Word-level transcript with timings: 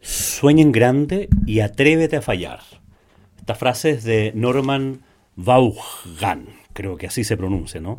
Sueña 0.00 0.62
en 0.62 0.72
grande 0.72 1.28
y 1.46 1.60
atrévete 1.60 2.16
a 2.16 2.20
fallar. 2.22 2.60
Esta 3.38 3.54
frase 3.54 3.90
es 3.90 4.02
de 4.02 4.32
Norman 4.34 5.02
Vaughan, 5.36 6.46
creo 6.72 6.96
que 6.96 7.06
así 7.06 7.22
se 7.22 7.36
pronuncia, 7.36 7.80
¿no? 7.80 7.96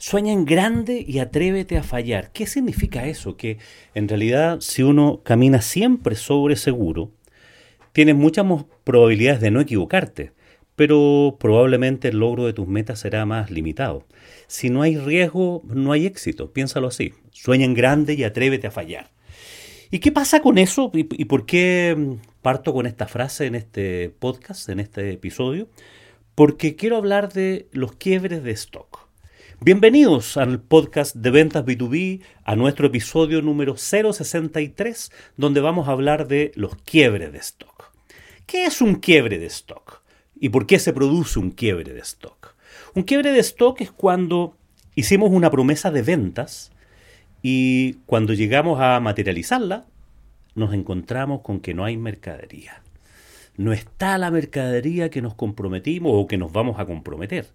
Sueña 0.00 0.32
en 0.32 0.46
grande 0.46 1.04
y 1.06 1.18
atrévete 1.18 1.76
a 1.76 1.82
fallar. 1.82 2.32
¿Qué 2.32 2.46
significa 2.46 3.06
eso? 3.06 3.36
Que 3.36 3.58
en 3.94 4.08
realidad 4.08 4.60
si 4.60 4.82
uno 4.82 5.20
camina 5.22 5.60
siempre 5.60 6.14
sobre 6.14 6.56
seguro, 6.56 7.10
tienes 7.92 8.14
muchas 8.14 8.46
probabilidades 8.82 9.42
de 9.42 9.50
no 9.50 9.60
equivocarte, 9.60 10.32
pero 10.74 11.36
probablemente 11.38 12.08
el 12.08 12.16
logro 12.16 12.46
de 12.46 12.54
tus 12.54 12.66
metas 12.66 12.98
será 13.00 13.26
más 13.26 13.50
limitado. 13.50 14.06
Si 14.46 14.70
no 14.70 14.80
hay 14.80 14.96
riesgo, 14.96 15.60
no 15.66 15.92
hay 15.92 16.06
éxito. 16.06 16.50
Piénsalo 16.50 16.88
así. 16.88 17.12
Sueña 17.30 17.66
en 17.66 17.74
grande 17.74 18.14
y 18.14 18.24
atrévete 18.24 18.68
a 18.68 18.70
fallar. 18.70 19.10
¿Y 19.90 19.98
qué 19.98 20.12
pasa 20.12 20.40
con 20.40 20.56
eso? 20.56 20.90
¿Y, 20.94 21.00
y 21.20 21.26
por 21.26 21.44
qué 21.44 21.94
mm, 21.94 22.40
parto 22.40 22.72
con 22.72 22.86
esta 22.86 23.06
frase 23.06 23.44
en 23.44 23.54
este 23.54 24.08
podcast, 24.18 24.70
en 24.70 24.80
este 24.80 25.10
episodio? 25.10 25.68
Porque 26.34 26.74
quiero 26.74 26.96
hablar 26.96 27.34
de 27.34 27.68
los 27.72 27.92
quiebres 27.96 28.42
de 28.42 28.52
stock. 28.52 28.99
Bienvenidos 29.62 30.38
al 30.38 30.62
podcast 30.62 31.14
de 31.14 31.30
ventas 31.30 31.66
B2B, 31.66 32.22
a 32.44 32.56
nuestro 32.56 32.86
episodio 32.86 33.42
número 33.42 33.76
063, 33.76 35.12
donde 35.36 35.60
vamos 35.60 35.86
a 35.86 35.92
hablar 35.92 36.28
de 36.28 36.50
los 36.54 36.76
quiebres 36.76 37.30
de 37.30 37.40
stock. 37.40 37.92
¿Qué 38.46 38.64
es 38.64 38.80
un 38.80 38.94
quiebre 38.94 39.38
de 39.38 39.44
stock? 39.44 40.00
¿Y 40.34 40.48
por 40.48 40.66
qué 40.66 40.78
se 40.78 40.94
produce 40.94 41.38
un 41.38 41.50
quiebre 41.50 41.92
de 41.92 42.00
stock? 42.00 42.54
Un 42.94 43.02
quiebre 43.02 43.32
de 43.32 43.40
stock 43.40 43.82
es 43.82 43.90
cuando 43.90 44.56
hicimos 44.94 45.30
una 45.30 45.50
promesa 45.50 45.90
de 45.90 46.00
ventas 46.00 46.72
y 47.42 47.98
cuando 48.06 48.32
llegamos 48.32 48.80
a 48.80 48.98
materializarla, 48.98 49.84
nos 50.54 50.72
encontramos 50.72 51.42
con 51.42 51.60
que 51.60 51.74
no 51.74 51.84
hay 51.84 51.98
mercadería. 51.98 52.82
No 53.58 53.74
está 53.74 54.16
la 54.16 54.30
mercadería 54.30 55.10
que 55.10 55.20
nos 55.20 55.34
comprometimos 55.34 56.12
o 56.14 56.26
que 56.26 56.38
nos 56.38 56.50
vamos 56.50 56.80
a 56.80 56.86
comprometer. 56.86 57.52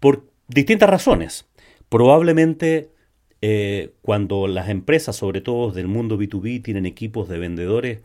Por 0.00 0.33
distintas 0.48 0.88
razones. 0.88 1.46
Probablemente 1.88 2.90
eh, 3.42 3.92
cuando 4.02 4.46
las 4.46 4.68
empresas, 4.68 5.16
sobre 5.16 5.40
todo 5.40 5.70
del 5.70 5.88
mundo 5.88 6.18
B2B, 6.18 6.62
tienen 6.62 6.86
equipos 6.86 7.28
de 7.28 7.38
vendedores 7.38 8.00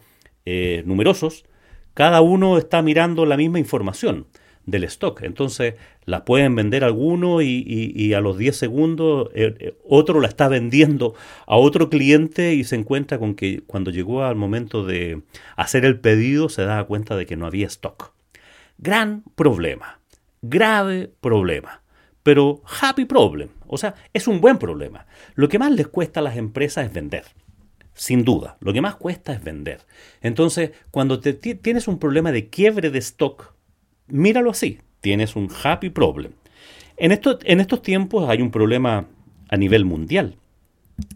eh, 0.46 0.84
numerosos, 0.86 1.46
cada 1.94 2.22
uno 2.22 2.58
está 2.58 2.82
mirando 2.82 3.26
la 3.26 3.38
misma 3.38 3.60
información 3.60 4.28
del 4.66 4.84
stock. 4.86 5.24
Entonces, 5.24 5.76
la 6.06 6.26
pueden 6.26 6.56
vender 6.56 6.84
alguno 6.84 7.42
y, 7.42 8.14
a 8.14 8.22
los 8.22 8.38
10 8.38 8.56
segundos 8.56 9.30
eh, 9.34 9.56
eh, 9.60 9.78
otro 9.88 10.20
la 10.20 10.28
está 10.28 10.48
vendiendo 10.48 11.14
a 11.46 11.58
otro 11.58 11.90
cliente 11.90 12.54
y 12.54 12.64
se 12.64 12.76
encuentra 12.76 13.20
con 13.20 13.36
que 13.36 13.62
cuando 13.68 13.92
llegó 13.92 14.24
al 14.24 14.36
momento 14.36 14.86
de 14.86 15.22
hacer 15.56 15.86
el 15.86 16.00
pedido 16.00 16.50
se 16.50 16.64
da 16.64 16.84
cuenta 16.86 17.16
de 17.16 17.26
que 17.26 17.36
no 17.36 17.46
había 17.46 17.68
stock. 17.68 18.14
Gran 18.78 19.24
problema, 19.36 20.00
grave 20.42 21.12
problema, 21.20 21.82
pero 22.24 22.62
happy 22.82 23.06
problem, 23.06 23.50
o 23.68 23.78
sea, 23.78 23.96
es 24.14 24.28
un 24.28 24.42
buen 24.42 24.58
problema. 24.58 25.06
Lo 25.36 25.48
que 25.50 25.60
más 25.60 25.72
les 25.72 25.88
cuesta 25.88 26.20
a 26.20 26.24
las 26.24 26.38
empresas 26.38 26.86
es 26.86 26.94
vender. 26.94 27.26
Sin 27.94 28.24
duda, 28.24 28.58
lo 28.62 28.72
que 28.72 28.82
más 28.82 28.96
cuesta 28.96 29.34
es 29.34 29.44
vender. 29.44 29.82
Entonces, 30.22 30.72
cuando 30.92 31.20
te- 31.20 31.34
ti- 31.34 31.56
tienes 31.56 31.88
un 31.88 32.00
problema 32.00 32.32
de 32.32 32.48
quiebre 32.50 32.90
de 32.92 33.00
stock, 33.00 33.54
míralo 34.08 34.52
así, 34.52 34.80
tienes 35.02 35.36
un 35.36 35.50
happy 35.64 35.90
problem. 35.90 36.32
En, 36.98 37.12
en 37.12 37.60
estos 37.60 37.82
tiempos 37.82 38.30
hay 38.30 38.42
un 38.42 38.52
problema 38.52 39.08
a 39.50 39.58
nivel 39.58 39.86
mundial 39.86 40.36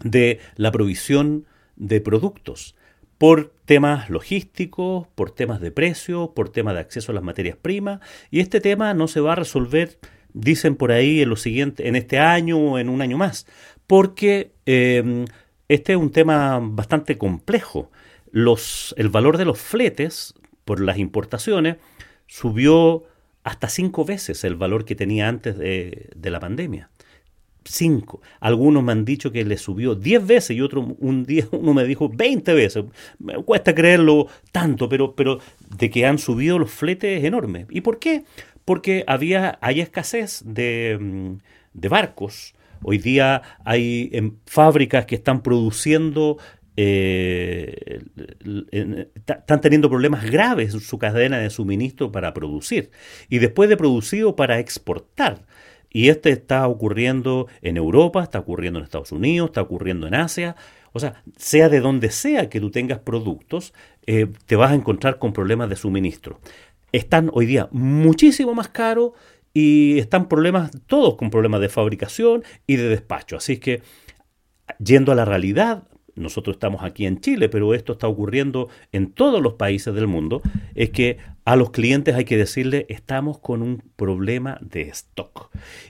de 0.03 0.39
la 0.55 0.71
provisión 0.71 1.45
de 1.75 2.01
productos 2.01 2.75
por 3.17 3.53
temas 3.65 4.09
logísticos, 4.09 5.07
por 5.15 5.31
temas 5.31 5.61
de 5.61 5.71
precio, 5.71 6.33
por 6.35 6.49
temas 6.49 6.73
de 6.73 6.81
acceso 6.81 7.11
a 7.11 7.15
las 7.15 7.23
materias 7.23 7.57
primas, 7.61 8.01
y 8.31 8.41
este 8.41 8.59
tema 8.59 8.93
no 8.93 9.07
se 9.07 9.21
va 9.21 9.33
a 9.33 9.35
resolver, 9.35 9.97
dicen 10.33 10.75
por 10.75 10.91
ahí, 10.91 11.21
en, 11.21 11.29
lo 11.29 11.35
siguiente, 11.35 11.87
en 11.87 11.95
este 11.95 12.19
año 12.19 12.57
o 12.57 12.79
en 12.79 12.89
un 12.89 13.01
año 13.01 13.17
más, 13.17 13.47
porque 13.87 14.51
eh, 14.65 15.25
este 15.67 15.93
es 15.93 15.97
un 15.97 16.11
tema 16.11 16.59
bastante 16.61 17.17
complejo. 17.17 17.91
Los, 18.31 18.93
el 18.97 19.09
valor 19.09 19.37
de 19.37 19.45
los 19.45 19.59
fletes 19.59 20.33
por 20.65 20.79
las 20.79 20.97
importaciones 20.97 21.77
subió 22.27 23.03
hasta 23.43 23.69
cinco 23.69 24.05
veces 24.05 24.43
el 24.43 24.55
valor 24.55 24.85
que 24.85 24.95
tenía 24.95 25.27
antes 25.27 25.57
de, 25.57 26.09
de 26.15 26.29
la 26.29 26.39
pandemia. 26.39 26.89
Cinco. 27.65 28.21
Algunos 28.41 28.83
me 28.83 28.91
han 28.91 29.05
dicho 29.05 29.31
que 29.31 29.45
le 29.45 29.57
subió 29.57 29.95
10 29.95 30.27
veces 30.27 30.57
y 30.57 30.61
otro 30.61 30.95
un 30.99 31.23
día 31.23 31.47
uno 31.51 31.73
me 31.73 31.85
dijo 31.85 32.09
20 32.09 32.53
veces. 32.53 32.85
Me 33.19 33.35
cuesta 33.35 33.73
creerlo 33.73 34.27
tanto, 34.51 34.89
pero, 34.89 35.15
pero 35.15 35.39
de 35.77 35.89
que 35.89 36.05
han 36.05 36.17
subido 36.17 36.59
los 36.59 36.71
fletes 36.71 37.19
es 37.19 37.25
enorme. 37.25 37.65
¿Y 37.69 37.81
por 37.81 37.99
qué? 37.99 38.23
Porque 38.65 39.03
había, 39.07 39.57
hay 39.61 39.81
escasez 39.81 40.41
de, 40.45 40.97
mm, 40.99 41.37
de 41.73 41.87
barcos. 41.89 42.55
Hoy 42.83 42.97
día 42.97 43.41
hay 43.65 44.09
em, 44.13 44.37
fábricas 44.45 45.05
que 45.05 45.15
están 45.15 45.41
produciendo 45.43 46.37
eh, 46.75 48.01
en- 48.71 49.09
están 49.15 49.61
teniendo 49.61 49.89
problemas 49.89 50.29
graves 50.29 50.73
en 50.73 50.79
su 50.79 50.97
cadena 50.97 51.37
de 51.37 51.49
suministro 51.51 52.11
para 52.11 52.33
producir 52.33 52.89
y 53.29 53.37
después 53.39 53.69
de 53.69 53.77
producido 53.77 54.35
para 54.35 54.59
exportar. 54.59 55.45
Y 55.91 56.09
este 56.09 56.31
está 56.31 56.67
ocurriendo 56.67 57.47
en 57.61 57.77
Europa, 57.77 58.23
está 58.23 58.39
ocurriendo 58.39 58.79
en 58.79 58.85
Estados 58.85 59.11
Unidos, 59.11 59.49
está 59.49 59.61
ocurriendo 59.61 60.07
en 60.07 60.15
Asia. 60.15 60.55
O 60.91 60.99
sea, 60.99 61.21
sea 61.37 61.69
de 61.69 61.79
donde 61.81 62.09
sea 62.09 62.49
que 62.49 62.59
tú 62.59 62.71
tengas 62.71 62.97
productos, 62.99 63.73
eh, 64.07 64.27
te 64.47 64.55
vas 64.55 64.71
a 64.71 64.75
encontrar 64.75 65.19
con 65.19 65.33
problemas 65.33 65.69
de 65.69 65.75
suministro. 65.75 66.39
Están 66.93 67.31
hoy 67.33 67.47
día 67.47 67.67
muchísimo 67.71 68.53
más 68.53 68.69
caros 68.69 69.11
y 69.51 69.97
están 69.97 70.29
problemas, 70.29 70.71
todos 70.85 71.15
con 71.15 71.31
problemas 71.31 71.59
de 71.59 71.67
fabricación 71.67 72.43
y 72.67 72.75
de 72.75 72.87
despacho. 72.87 73.35
Así 73.35 73.57
que 73.57 73.81
yendo 74.79 75.11
a 75.11 75.15
la 75.15 75.25
realidad, 75.25 75.87
nosotros 76.15 76.55
estamos 76.55 76.83
aquí 76.83 77.07
en 77.07 77.19
Chile, 77.19 77.49
pero 77.49 77.73
esto 77.73 77.93
está 77.93 78.07
ocurriendo 78.07 78.69
en 78.91 79.11
todos 79.11 79.41
los 79.41 79.53
países 79.53 79.93
del 79.95 80.05
mundo, 80.05 80.43
es 80.75 80.91
que 80.91 81.17
a 81.45 81.55
los 81.55 81.71
clientes 81.71 82.15
hay 82.15 82.25
que 82.25 82.37
decirle, 82.37 82.85
estamos 82.89 83.39
con 83.39 83.63
un 83.63 83.83
problema 83.95 84.59
de 84.61 84.83
stock 84.83 85.49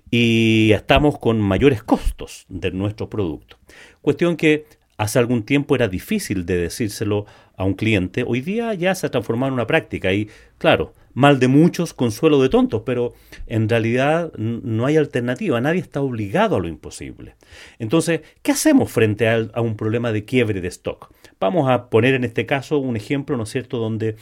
y 0.09 0.71
estamos 0.71 1.19
con 1.19 1.41
mayores 1.41 1.83
costos 1.83 2.45
de 2.47 2.71
nuestro 2.71 3.09
producto. 3.09 3.57
Cuestión 4.01 4.37
que 4.37 4.65
hace 4.97 5.19
algún 5.19 5.43
tiempo 5.43 5.75
era 5.75 5.87
difícil 5.87 6.45
de 6.45 6.57
decírselo 6.57 7.25
a 7.55 7.65
un 7.65 7.73
cliente, 7.73 8.23
hoy 8.25 8.41
día 8.41 8.73
ya 8.73 8.95
se 8.95 9.07
ha 9.07 9.11
transformado 9.11 9.49
en 9.49 9.53
una 9.53 9.67
práctica 9.67 10.13
y 10.13 10.29
claro, 10.57 10.93
mal 11.13 11.39
de 11.39 11.47
muchos, 11.47 11.93
consuelo 11.93 12.41
de 12.41 12.49
tontos, 12.49 12.81
pero 12.85 13.13
en 13.47 13.69
realidad 13.69 14.33
no 14.37 14.85
hay 14.85 14.97
alternativa, 14.97 15.61
nadie 15.61 15.81
está 15.81 16.01
obligado 16.01 16.55
a 16.55 16.59
lo 16.59 16.67
imposible. 16.67 17.35
Entonces, 17.79 18.21
¿qué 18.41 18.51
hacemos 18.51 18.91
frente 18.91 19.29
a, 19.29 19.61
un 19.61 19.75
problema 19.75 20.11
de 20.11 20.25
quiebre 20.25 20.61
de 20.61 20.67
stock? 20.69 21.13
Vamos 21.39 21.69
a 21.69 21.89
poner 21.89 22.15
en 22.15 22.23
este 22.23 22.45
caso 22.45 22.79
un 22.79 22.95
ejemplo, 22.95 23.37
¿no 23.37 23.43
es 23.43 23.49
cierto?, 23.49 23.77
donde 23.77 24.15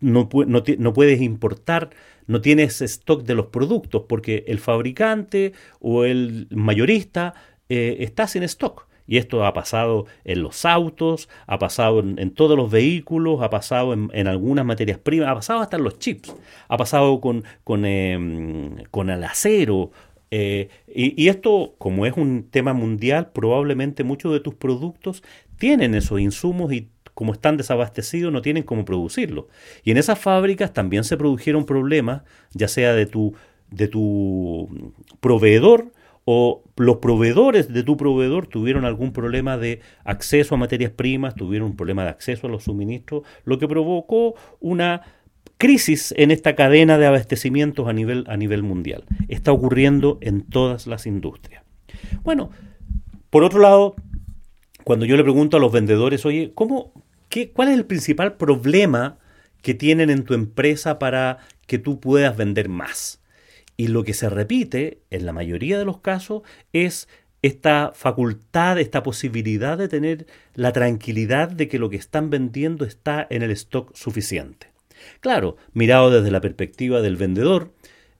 no 0.00 0.28
puedes 0.28 1.20
importar, 1.20 1.90
no 2.26 2.40
tienes 2.40 2.80
stock 2.82 3.24
de 3.24 3.34
los 3.34 3.46
productos 3.46 4.04
porque 4.08 4.44
el 4.46 4.60
fabricante 4.60 5.52
o 5.80 6.04
el 6.04 6.46
mayorista 6.50 7.34
eh, 7.68 7.96
está 8.00 8.26
sin 8.28 8.44
stock. 8.44 8.87
Y 9.08 9.16
esto 9.16 9.44
ha 9.44 9.52
pasado 9.54 10.06
en 10.24 10.42
los 10.42 10.64
autos, 10.64 11.28
ha 11.48 11.58
pasado 11.58 12.00
en, 12.00 12.18
en 12.20 12.30
todos 12.32 12.56
los 12.56 12.70
vehículos, 12.70 13.40
ha 13.42 13.50
pasado 13.50 13.92
en, 13.94 14.10
en 14.12 14.28
algunas 14.28 14.64
materias 14.64 14.98
primas, 14.98 15.28
ha 15.28 15.34
pasado 15.34 15.60
hasta 15.60 15.76
en 15.78 15.84
los 15.84 15.98
chips, 15.98 16.34
ha 16.68 16.76
pasado 16.76 17.20
con, 17.20 17.42
con, 17.64 17.84
em, 17.86 18.76
con 18.90 19.10
el 19.10 19.24
acero. 19.24 19.90
eh, 20.30 20.68
y, 20.86 21.20
y 21.22 21.28
esto, 21.28 21.74
como 21.78 22.04
es 22.06 22.14
un 22.16 22.48
tema 22.50 22.72
mundial, 22.74 23.30
probablemente 23.32 24.04
muchos 24.04 24.32
de 24.32 24.40
tus 24.40 24.54
productos 24.54 25.22
tienen 25.58 25.94
esos 25.94 26.20
insumos 26.20 26.72
y 26.72 26.90
como 27.14 27.32
están 27.32 27.56
desabastecidos 27.56 28.32
no 28.32 28.42
tienen 28.42 28.62
cómo 28.62 28.84
producirlo. 28.84 29.48
Y 29.84 29.90
en 29.90 29.96
esas 29.96 30.18
fábricas 30.18 30.72
también 30.72 31.02
se 31.04 31.16
produjeron 31.16 31.64
problemas, 31.64 32.22
ya 32.52 32.68
sea 32.68 32.92
de 32.94 33.06
tu, 33.06 33.34
de 33.70 33.88
tu 33.88 34.92
proveedor 35.20 35.92
o 36.30 36.62
los 36.76 36.98
proveedores 36.98 37.72
de 37.72 37.82
tu 37.82 37.96
proveedor 37.96 38.48
tuvieron 38.48 38.84
algún 38.84 39.14
problema 39.14 39.56
de 39.56 39.80
acceso 40.04 40.54
a 40.54 40.58
materias 40.58 40.92
primas, 40.92 41.34
tuvieron 41.34 41.70
un 41.70 41.76
problema 41.76 42.04
de 42.04 42.10
acceso 42.10 42.46
a 42.46 42.50
los 42.50 42.64
suministros, 42.64 43.22
lo 43.44 43.58
que 43.58 43.66
provocó 43.66 44.34
una 44.60 45.00
crisis 45.56 46.12
en 46.18 46.30
esta 46.30 46.54
cadena 46.54 46.98
de 46.98 47.06
abastecimientos 47.06 47.88
a 47.88 47.94
nivel, 47.94 48.26
a 48.28 48.36
nivel 48.36 48.62
mundial. 48.62 49.04
Está 49.28 49.52
ocurriendo 49.52 50.18
en 50.20 50.42
todas 50.42 50.86
las 50.86 51.06
industrias. 51.06 51.64
Bueno, 52.24 52.50
por 53.30 53.42
otro 53.42 53.60
lado, 53.60 53.96
cuando 54.84 55.06
yo 55.06 55.16
le 55.16 55.22
pregunto 55.22 55.56
a 55.56 55.60
los 55.60 55.72
vendedores, 55.72 56.26
oye, 56.26 56.52
¿cómo, 56.54 56.92
qué, 57.30 57.52
¿cuál 57.52 57.68
es 57.68 57.74
el 57.74 57.86
principal 57.86 58.34
problema 58.34 59.16
que 59.62 59.72
tienen 59.72 60.10
en 60.10 60.24
tu 60.24 60.34
empresa 60.34 60.98
para 60.98 61.38
que 61.66 61.78
tú 61.78 62.00
puedas 62.00 62.36
vender 62.36 62.68
más? 62.68 63.22
Y 63.78 63.88
lo 63.88 64.04
que 64.04 64.12
se 64.12 64.28
repite 64.28 64.98
en 65.10 65.24
la 65.24 65.32
mayoría 65.32 65.78
de 65.78 65.86
los 65.86 66.00
casos 66.00 66.42
es 66.74 67.08
esta 67.42 67.92
facultad, 67.94 68.78
esta 68.78 69.04
posibilidad 69.04 69.78
de 69.78 69.88
tener 69.88 70.26
la 70.54 70.72
tranquilidad 70.72 71.48
de 71.48 71.68
que 71.68 71.78
lo 71.78 71.88
que 71.88 71.96
están 71.96 72.28
vendiendo 72.28 72.84
está 72.84 73.26
en 73.30 73.42
el 73.42 73.52
stock 73.52 73.94
suficiente. 73.94 74.66
Claro, 75.20 75.56
mirado 75.72 76.10
desde 76.10 76.32
la 76.32 76.40
perspectiva 76.40 77.00
del 77.00 77.16
vendedor, 77.16 77.72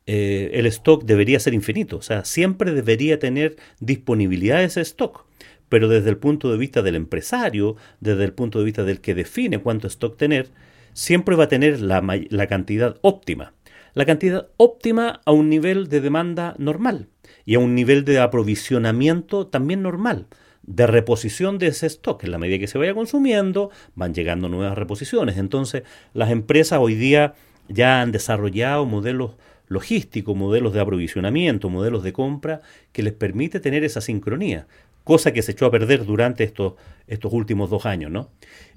eh, 0.07 0.53
el 0.55 0.67
stock 0.67 1.05
debería 1.05 1.41
ser 1.41 1.55
infinito, 1.55 1.97
o 1.97 2.03
sea, 2.03 2.25
siempre 2.25 2.73
debería 2.73 3.19
tener 3.19 3.57
disponibilidad 3.81 4.63
ese 4.63 4.81
stock. 4.83 5.27
Pero 5.69 5.89
desde 5.89 6.09
el 6.09 6.17
punto 6.17 6.51
de 6.51 6.57
vista 6.57 6.83
del 6.83 6.95
empresario, 6.95 7.77
desde 8.01 8.25
el 8.25 8.33
punto 8.33 8.61
de 8.61 8.65
vista 8.65 8.85
del 8.85 9.01
que 9.01 9.15
define 9.15 9.59
cuánto 9.59 9.87
stock 9.89 10.17
tener, 10.17 10.49
siempre 10.95 11.37
va 11.37 11.45
a 11.45 11.49
tener 11.49 11.81
la 11.81 12.47
cantidad 12.47 12.97
óptima. 13.03 13.53
La 13.95 14.05
cantidad 14.05 14.49
óptima 14.57 15.21
a 15.25 15.33
un 15.33 15.49
nivel 15.49 15.89
de 15.89 16.01
demanda 16.01 16.55
normal 16.59 17.09
y 17.45 17.55
a 17.55 17.59
un 17.59 17.75
nivel 17.75 18.05
de 18.05 18.19
aprovisionamiento 18.21 19.47
también 19.47 19.83
normal, 19.83 20.27
de 20.63 20.87
reposición 20.87 21.59
de 21.59 21.69
ese 21.69 21.87
stock. 21.87 22.23
En 22.25 22.31
la 22.31 22.39
medida 22.39 22.59
que 22.59 22.67
se 22.67 22.79
vaya 22.79 22.95
consumiendo, 22.95 23.71
van 23.95 24.15
llegando 24.15 24.49
nuevas 24.49 24.77
reposiciones. 24.77 25.39
Entonces, 25.39 25.83
las 26.13 26.31
empresas 26.31 26.79
hoy 26.81 26.95
día 26.95 27.35
ya 27.69 28.03
han 28.03 28.13
desarrollado 28.13 28.85
modelos 28.85 29.37
logísticos, 29.67 30.37
modelos 30.37 30.73
de 30.73 30.81
aprovisionamiento, 30.81 31.71
modelos 31.71 32.03
de 32.03 32.13
compra 32.13 32.61
que 32.93 33.03
les 33.03 33.13
permite 33.13 33.61
tener 33.61 33.85
esa 33.85 34.01
sincronía, 34.01 34.67
cosa 35.05 35.33
que 35.33 35.43
se 35.43 35.53
echó 35.53 35.67
a 35.67 35.71
perder 35.71 36.05
durante 36.05 36.45
estos, 36.45 36.75
estos 37.07 37.33
últimos 37.33 37.71
dos 37.71 37.87
años, 37.87 38.11
¿no? 38.11 38.31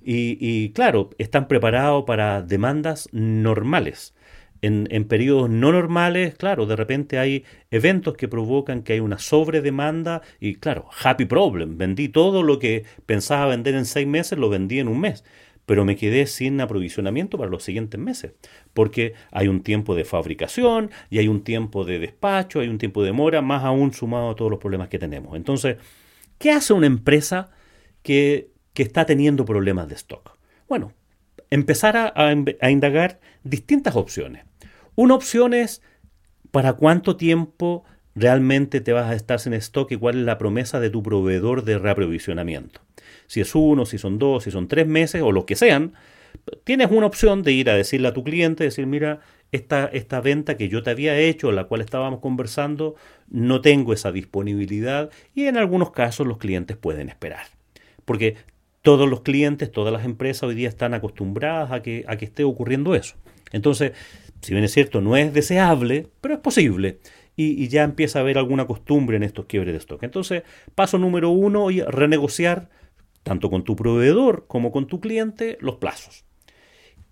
Y, 0.03 0.37
y 0.39 0.71
claro, 0.71 1.09
están 1.17 1.47
preparados 1.47 2.03
para 2.05 2.41
demandas 2.41 3.09
normales 3.11 4.13
en, 4.61 4.87
en, 4.91 5.05
periodos 5.05 5.49
no 5.49 5.71
normales, 5.71 6.35
claro, 6.35 6.65
de 6.65 6.75
repente 6.75 7.17
hay 7.17 7.43
eventos 7.71 8.15
que 8.15 8.27
provocan 8.27 8.83
que 8.83 8.93
hay 8.93 8.99
una 8.99 9.17
sobredemanda 9.19 10.21
y 10.39 10.55
claro, 10.55 10.87
happy 11.03 11.25
problem, 11.25 11.77
vendí 11.77 12.09
todo 12.09 12.43
lo 12.43 12.59
que 12.59 12.85
pensaba 13.05 13.47
vender 13.47 13.75
en 13.75 13.85
seis 13.85 14.07
meses, 14.07 14.37
lo 14.37 14.49
vendí 14.49 14.79
en 14.79 14.87
un 14.87 14.99
mes, 14.99 15.23
pero 15.65 15.85
me 15.85 15.95
quedé 15.95 16.27
sin 16.27 16.59
aprovisionamiento 16.59 17.37
para 17.37 17.49
los 17.49 17.63
siguientes 17.63 17.99
meses, 17.99 18.33
porque 18.73 19.13
hay 19.31 19.47
un 19.47 19.61
tiempo 19.61 19.95
de 19.95 20.05
fabricación 20.05 20.91
y 21.09 21.19
hay 21.19 21.27
un 21.27 21.43
tiempo 21.43 21.85
de 21.85 21.99
despacho, 21.99 22.59
hay 22.59 22.67
un 22.67 22.77
tiempo 22.77 23.01
de 23.01 23.07
demora, 23.07 23.41
más 23.41 23.63
aún 23.63 23.93
sumado 23.93 24.31
a 24.31 24.35
todos 24.35 24.51
los 24.51 24.59
problemas 24.59 24.89
que 24.89 24.99
tenemos. 24.99 25.35
Entonces, 25.35 25.77
¿qué 26.37 26.51
hace 26.51 26.73
una 26.73 26.87
empresa 26.87 27.51
que, 28.03 28.49
que 28.73 28.83
está 28.83 29.05
teniendo 29.05 29.45
problemas 29.45 29.87
de 29.87 29.95
stock? 29.95 30.37
Bueno, 30.67 30.93
empezar 31.49 31.95
a, 31.95 32.07
a, 32.07 32.35
a 32.61 32.71
indagar 32.71 33.19
distintas 33.43 33.95
opciones. 33.95 34.50
Una 35.01 35.15
opción 35.15 35.56
es 35.56 35.81
para 36.51 36.74
cuánto 36.74 37.18
tiempo 37.18 37.83
realmente 38.13 38.81
te 38.81 38.94
vas 38.94 39.09
a 39.09 39.15
estar 39.15 39.39
sin 39.39 39.56
stock 39.56 39.92
y 39.92 39.95
cuál 39.95 40.19
es 40.19 40.25
la 40.25 40.38
promesa 40.38 40.80
de 40.80 40.92
tu 40.92 41.01
proveedor 41.01 41.63
de 41.63 41.80
reaprovisionamiento. 41.80 42.81
Si 43.25 43.42
es 43.42 43.56
uno, 43.56 43.88
si 43.88 43.98
son 43.98 44.19
dos, 44.19 44.44
si 44.44 44.51
son 44.51 44.68
tres 44.68 44.86
meses 44.86 45.24
o 45.24 45.31
lo 45.31 45.48
que 45.48 45.56
sean, 45.56 45.94
tienes 46.65 46.92
una 46.92 47.07
opción 47.07 47.42
de 47.42 47.51
ir 47.51 47.71
a 47.71 47.74
decirle 47.74 48.09
a 48.09 48.13
tu 48.13 48.24
cliente, 48.24 48.63
decir, 48.63 48.86
mira, 48.86 49.21
esta, 49.51 49.86
esta 49.86 50.21
venta 50.21 50.56
que 50.56 50.69
yo 50.69 50.83
te 50.83 50.92
había 50.92 51.18
hecho, 51.18 51.51
la 51.51 51.63
cual 51.63 51.81
estábamos 51.81 52.19
conversando, 52.19 52.94
no 53.27 53.62
tengo 53.62 53.94
esa 53.94 54.12
disponibilidad 54.12 55.09
y 55.33 55.45
en 55.45 55.57
algunos 55.57 55.89
casos 55.89 56.27
los 56.27 56.38
clientes 56.38 56.77
pueden 56.77 57.09
esperar. 57.09 57.48
Porque 58.06 58.36
todos 58.81 59.09
los 59.09 59.21
clientes, 59.21 59.71
todas 59.71 59.93
las 59.93 60.05
empresas 60.05 60.43
hoy 60.43 60.55
día 60.55 60.69
están 60.69 60.93
acostumbradas 60.93 61.71
a 61.71 61.81
que, 61.81 62.03
a 62.07 62.17
que 62.17 62.25
esté 62.25 62.43
ocurriendo 62.43 62.95
eso. 62.95 63.15
Entonces, 63.51 63.93
si 64.41 64.53
bien 64.53 64.63
es 64.63 64.71
cierto, 64.71 65.01
no 65.01 65.15
es 65.15 65.33
deseable, 65.33 66.07
pero 66.19 66.33
es 66.33 66.39
posible. 66.39 66.99
Y, 67.35 67.69
ya 67.69 67.83
empieza 67.83 68.19
a 68.19 68.21
haber 68.21 68.37
alguna 68.37 68.67
costumbre 68.67 69.17
en 69.17 69.23
estos 69.23 69.45
quiebres 69.45 69.73
de 69.73 69.79
stock. 69.79 70.03
Entonces, 70.03 70.43
paso 70.75 70.99
número 70.99 71.29
uno, 71.29 71.69
renegociar 71.87 72.69
tanto 73.23 73.49
con 73.49 73.63
tu 73.63 73.75
proveedor 73.75 74.45
como 74.47 74.71
con 74.71 74.85
tu 74.85 74.99
cliente 74.99 75.57
los 75.59 75.77
plazos. 75.77 76.25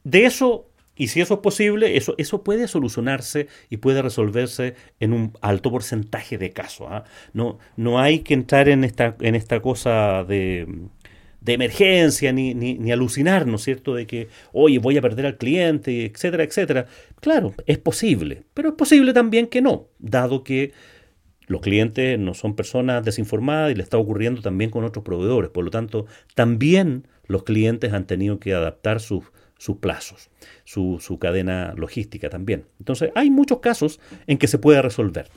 De 0.04 0.26
eso, 0.26 0.70
y 0.96 1.08
si 1.08 1.22
eso 1.22 1.36
es 1.36 1.40
posible, 1.40 1.98
eso, 1.98 2.14
eso 2.18 2.44
puede 2.44 2.68
solucionarse 2.68 3.48
y 3.70 3.78
puede 3.78 4.02
resolverse 4.02 4.76
en 5.00 5.14
un 5.14 5.34
alto 5.42 5.72
porcentaje 5.72 6.38
de 6.38 6.52
casos. 6.52 6.90
¿eh? 6.92 7.02
No, 7.34 7.58
no 7.76 8.00
hay 8.00 8.20
que 8.20 8.36
entrar 8.36 8.70
en 8.70 8.84
esta, 8.84 9.16
en 9.22 9.34
esta 9.34 9.62
cosa 9.62 10.24
de 10.26 10.68
de 11.42 11.54
emergencia, 11.54 12.32
ni, 12.34 12.54
ni, 12.54 12.76
ni, 12.76 12.92
alucinar, 12.92 13.48
¿no 13.48 13.56
es 13.56 13.64
cierto?, 13.64 13.96
de 13.96 14.06
que, 14.06 14.28
oye, 14.52 14.80
voy 14.80 14.98
a 14.98 15.02
perder 15.02 15.26
al 15.26 15.38
cliente, 15.38 16.06
etcétera, 16.06 16.44
etcétera. 16.44 16.86
Claro, 17.22 17.54
es 17.66 17.78
posible, 17.78 18.44
pero 18.54 18.70
es 18.70 18.76
posible 18.76 19.14
también 19.14 19.48
que 19.48 19.62
no, 19.62 19.88
dado 20.00 20.44
que 20.44 20.74
los 21.48 21.62
clientes 21.62 22.20
no 22.20 22.36
son 22.36 22.56
personas 22.56 23.04
desinformadas 23.04 23.72
y 23.72 23.76
le 23.76 23.84
está 23.84 23.98
ocurriendo 23.98 24.42
también 24.42 24.70
con 24.70 24.84
otros 24.84 25.04
proveedores. 25.04 25.50
Por 25.50 25.66
lo 25.66 25.72
tanto, 25.72 26.06
también 26.36 27.08
los 27.26 27.44
clientes 27.44 27.92
han 27.92 28.06
tenido 28.06 28.40
que 28.40 28.54
adaptar 28.54 29.00
sus, 29.00 29.24
sus 29.58 29.78
plazos, 29.78 30.30
su, 30.64 31.00
su 31.02 31.18
cadena 31.18 31.74
logística 31.76 32.30
también. 32.30 32.66
Entonces, 32.78 33.12
hay 33.16 33.32
muchos 33.32 33.60
casos 33.62 34.00
en 34.28 34.38
que 34.38 34.48
se 34.48 34.60
puede 34.60 34.82
resolver. 34.82 35.30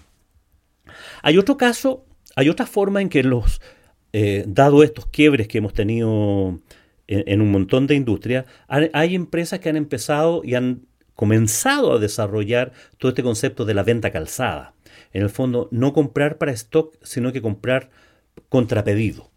Hay 1.22 1.38
otro 1.38 1.56
caso, 1.56 2.04
hay 2.36 2.50
otra 2.50 2.66
forma 2.66 3.00
en 3.00 3.08
que 3.08 3.22
los 3.22 3.62
eh, 4.12 4.44
dado 4.46 4.82
estos 4.82 5.06
quiebres 5.06 5.48
que 5.48 5.58
hemos 5.58 5.72
tenido 5.72 6.60
en, 7.06 7.40
un 7.40 7.50
montón 7.50 7.86
de 7.86 7.94
industrias, 7.94 8.46
hay, 8.68 9.14
empresas 9.14 9.60
que 9.60 9.68
han 9.68 9.76
empezado 9.76 10.42
y 10.44 10.54
han 10.54 10.86
comenzado 11.14 11.92
a 11.92 11.98
desarrollar 11.98 12.72
todo 12.98 13.10
este 13.10 13.22
concepto 13.22 13.64
de 13.64 13.74
la 13.74 13.82
venta 13.82 14.10
calzada. 14.10 14.74
En 15.12 15.22
el 15.22 15.30
fondo, 15.30 15.68
no 15.70 15.92
comprar 15.92 16.38
para 16.38 16.52
stock, 16.52 16.96
sino 17.02 17.32
que 17.32 17.42
comprar 17.42 17.90
contrapedido. 18.48 19.30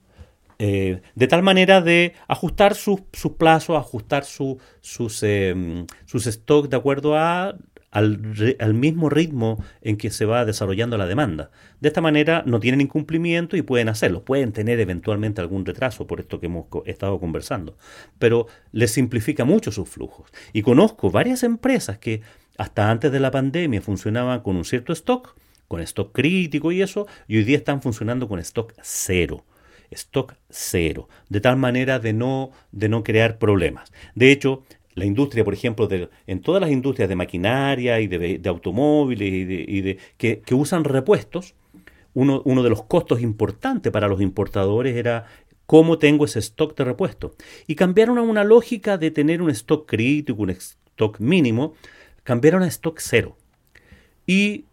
Eh, 0.58 1.02
de 1.16 1.28
tal 1.28 1.44
manera 1.44 1.82
de 1.82 2.14
ajustar 2.28 2.76
sus, 2.76 3.02
sus 3.12 3.34
plazos, 3.34 3.78
ajustar 3.78 4.24
su, 4.24 4.58
sus, 4.80 5.22
eh, 5.24 5.86
sus 6.06 6.24
stocks 6.26 6.70
de 6.70 6.78
acuerdo 6.78 7.18
a 7.18 7.58
al, 7.96 8.58
al, 8.60 8.74
mismo 8.74 9.10
ritmo 9.10 9.64
en 9.82 9.96
que 9.96 10.10
se 10.10 10.26
va 10.26 10.44
desarrollando 10.44 10.98
la 10.98 11.08
demanda. 11.08 11.50
De 11.80 11.88
esta 11.88 12.02
manera 12.02 12.44
no 12.46 12.60
tienen 12.60 12.82
incumplimiento 12.82 13.56
y 13.56 13.62
pueden 13.62 13.88
hacerlo. 13.88 14.26
Pueden 14.26 14.52
tener 14.52 14.82
eventualmente 14.82 15.40
algún 15.40 15.66
retraso 15.66 16.06
por 16.06 16.20
esto 16.20 16.42
que 16.42 16.48
hemos 16.48 16.66
estado 16.86 17.20
conversando, 17.22 17.78
pero 18.20 18.48
les 18.74 18.92
simplifica 18.92 19.46
mucho 19.46 19.72
sus 19.72 19.88
flujos. 19.88 20.30
Y 20.52 20.62
conozco 20.62 21.10
varias 21.10 21.44
empresas 21.44 21.98
que 21.98 22.22
hasta 22.58 22.92
antes 22.92 23.14
de 23.14 23.22
la 23.22 23.32
pandemia 23.32 23.82
funcionaban 23.82 24.42
con 24.42 24.58
un 24.58 24.66
cierto 24.66 24.92
stock, 24.92 25.34
con 25.70 25.80
stock 25.80 26.12
crítico 26.12 26.74
y 26.74 26.82
eso, 26.82 27.08
y 27.30 27.38
hoy 27.38 27.46
día 27.46 27.58
están 27.58 27.82
funcionando 27.82 28.28
con 28.28 28.40
stock 28.40 28.74
cero 28.82 29.46
stock 29.92 30.36
cero, 30.50 31.08
de 31.30 31.42
tal 31.42 31.58
manera 31.58 32.00
de 32.00 32.12
no, 32.12 32.52
de 32.72 32.90
no 32.90 33.04
crear 33.04 33.38
problemas. 33.38 33.92
De 34.16 34.32
hecho, 34.32 34.64
la 34.96 35.06
industria, 35.06 35.44
por 35.44 35.54
ejemplo, 35.54 35.88
en 36.26 36.42
todas 36.42 36.62
las 36.62 36.72
industrias 36.72 37.10
de 37.10 37.16
maquinaria 37.16 38.00
y 38.00 38.08
de, 38.08 38.42
automóviles 38.46 39.30
y 39.30 39.82
de, 39.82 39.98
que, 40.18 40.56
usan 40.56 40.86
repuestos, 40.86 41.54
uno, 42.14 42.42
uno, 42.46 42.64
de 42.64 42.70
los 42.70 42.84
costos 42.84 43.22
importantes 43.22 43.92
para 43.92 44.08
los 44.08 44.22
importadores 44.22 44.96
era 44.96 45.26
cómo 45.66 45.98
tengo 45.98 46.26
ese 46.26 46.40
stock 46.40 46.78
de 46.78 46.86
repuesto. 46.86 47.36
Y 47.68 47.76
cambiaron 47.76 48.18
a 48.18 48.22
una 48.22 48.46
lógica 48.46 48.98
de 48.98 49.12
tener 49.12 49.42
un 49.42 49.50
stock 49.50 49.86
crítico, 49.86 50.42
un 50.42 50.52
stock 50.52 51.20
mínimo, 51.20 51.74
cambiaron 52.24 52.64
a 52.64 52.68
stock 52.68 53.00
cero. 53.02 53.36
Y 54.26 54.66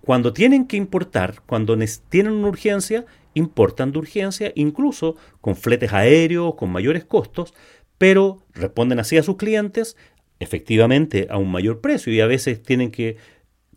cuando 0.00 0.32
tienen 0.32 0.66
que 0.66 0.76
importar, 0.76 1.42
cuando 1.46 1.78
tienen 2.08 2.32
una 2.32 2.48
urgencia, 2.48 3.06
importan 3.34 3.92
de 3.92 3.98
urgencia, 3.98 4.52
incluso 4.54 5.16
con 5.40 5.54
fletes 5.54 5.92
aéreos, 5.92 6.54
con 6.54 6.70
mayores 6.70 7.04
costos, 7.04 7.54
pero 7.98 8.44
responden 8.54 9.00
así 9.00 9.18
a 9.18 9.22
sus 9.22 9.36
clientes, 9.36 9.96
efectivamente 10.40 11.26
a 11.30 11.36
un 11.36 11.50
mayor 11.50 11.80
precio 11.80 12.12
y 12.12 12.20
a 12.20 12.26
veces 12.26 12.62
tienen 12.62 12.90
que 12.90 13.16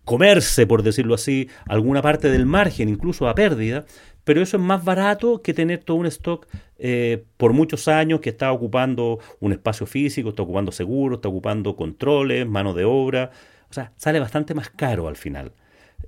comerse, 0.06 0.66
por 0.68 0.84
decirlo 0.84 1.16
así, 1.16 1.50
alguna 1.68 2.01
parte 2.01 2.30
del 2.30 2.46
margen, 2.46 2.90
incluso 2.90 3.28
a 3.28 3.36
pérdida, 3.36 3.86
pero 4.24 4.42
eso 4.42 4.58
es 4.58 4.63
más 4.63 4.84
barato 4.84 5.42
que 5.42 5.54
tener 5.54 5.84
todo 5.84 5.98
un 5.98 6.06
stock 6.06 6.48
eh, 6.78 7.24
por 7.38 7.54
muchos 7.54 7.88
años 7.88 8.20
que 8.20 8.30
está 8.30 8.51
ocupando 8.51 9.20
un 9.40 9.51
espacio 9.51 9.86
físico, 9.86 10.30
está 10.30 10.44
ocupando 10.44 10.72
seguros, 10.72 11.18
está 11.18 11.30
ocupando 11.30 11.75
controles, 11.75 12.48
mano 12.48 12.74
de 12.74 12.86
obra, 12.86 13.32
o 13.70 13.74
sea, 13.74 13.94
sale 13.96 14.20
bastante 14.20 14.54
más 14.54 14.70
caro 14.70 15.08
al 15.08 15.16
final. 15.16 15.54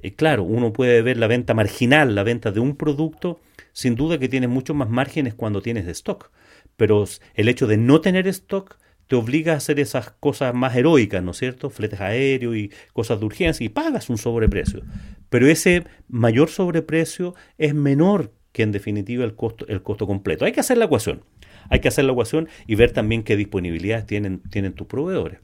Eh, 0.02 0.14
claro, 0.16 0.44
uno 0.44 0.74
puede 0.74 1.02
ver 1.02 1.18
la 1.18 1.28
venta 1.28 1.54
marginal, 1.54 2.14
la 2.14 2.24
venta 2.24 2.52
de 2.52 2.60
un 2.60 2.76
producto, 2.76 3.40
sin 3.72 3.96
duda 3.96 4.18
que 4.20 4.30
tiene 4.30 4.48
muchos 4.48 4.76
más 4.76 4.90
márgenes 4.90 5.34
cuando 5.34 5.62
tienes 5.62 5.86
de 5.86 5.92
stock 5.94 6.30
pero 6.78 7.06
el 7.36 7.50
hecho 7.50 7.68
de 7.68 7.78
no 7.78 8.02
tener 8.02 8.28
stock 8.28 8.78
te 9.08 9.16
obliga 9.16 9.54
a 9.54 9.58
hacer 9.58 9.80
esas 9.80 10.12
cosas 10.12 10.54
más 10.54 10.76
heroicas, 10.76 11.24
¿no 11.24 11.32
es 11.32 11.38
cierto? 11.38 11.70
Fletes 11.70 12.02
aéreos 12.02 12.56
y 12.56 12.72
cosas 12.94 13.20
de 13.20 13.26
urgencia 13.26 13.66
y 13.66 13.70
pagas 13.70 14.10
un 14.10 14.18
sobreprecio. 14.18 14.82
Pero 15.30 15.48
ese 15.48 15.84
mayor 16.08 16.50
sobreprecio 16.50 17.36
es 17.58 17.74
menor 17.74 18.34
que 18.52 18.64
en 18.64 18.72
definitiva 18.72 19.26
el 19.26 19.36
costo, 19.36 19.68
el 19.68 19.82
costo 19.84 20.08
completo. 20.08 20.46
Hay 20.46 20.52
que 20.52 20.60
hacer 20.60 20.78
la 20.78 20.86
ecuación. 20.86 21.24
Hay 21.70 21.80
que 21.80 21.88
hacer 21.88 22.06
la 22.06 22.12
ecuación 22.12 22.48
y 22.68 22.76
ver 22.76 22.92
también 22.92 23.24
qué 23.24 23.36
disponibilidades 23.36 24.06
tienen, 24.06 24.42
tienen 24.50 24.74
tus 24.74 24.88
proveedores. 24.88 25.40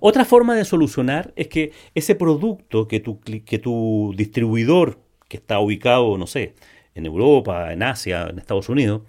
Otra 0.00 0.24
forma 0.24 0.54
de 0.54 0.64
solucionar 0.64 1.32
es 1.36 1.48
que 1.48 1.72
ese 1.94 2.14
producto 2.14 2.88
que 2.88 3.00
tu, 3.00 3.20
que 3.20 3.58
tu 3.58 4.14
distribuidor, 4.16 5.00
que 5.28 5.38
está 5.38 5.58
ubicado, 5.58 6.16
no 6.18 6.26
sé, 6.26 6.54
en 6.94 7.06
Europa, 7.06 7.72
en 7.72 7.82
Asia, 7.82 8.28
en 8.30 8.38
Estados 8.38 8.68
Unidos, 8.68 9.02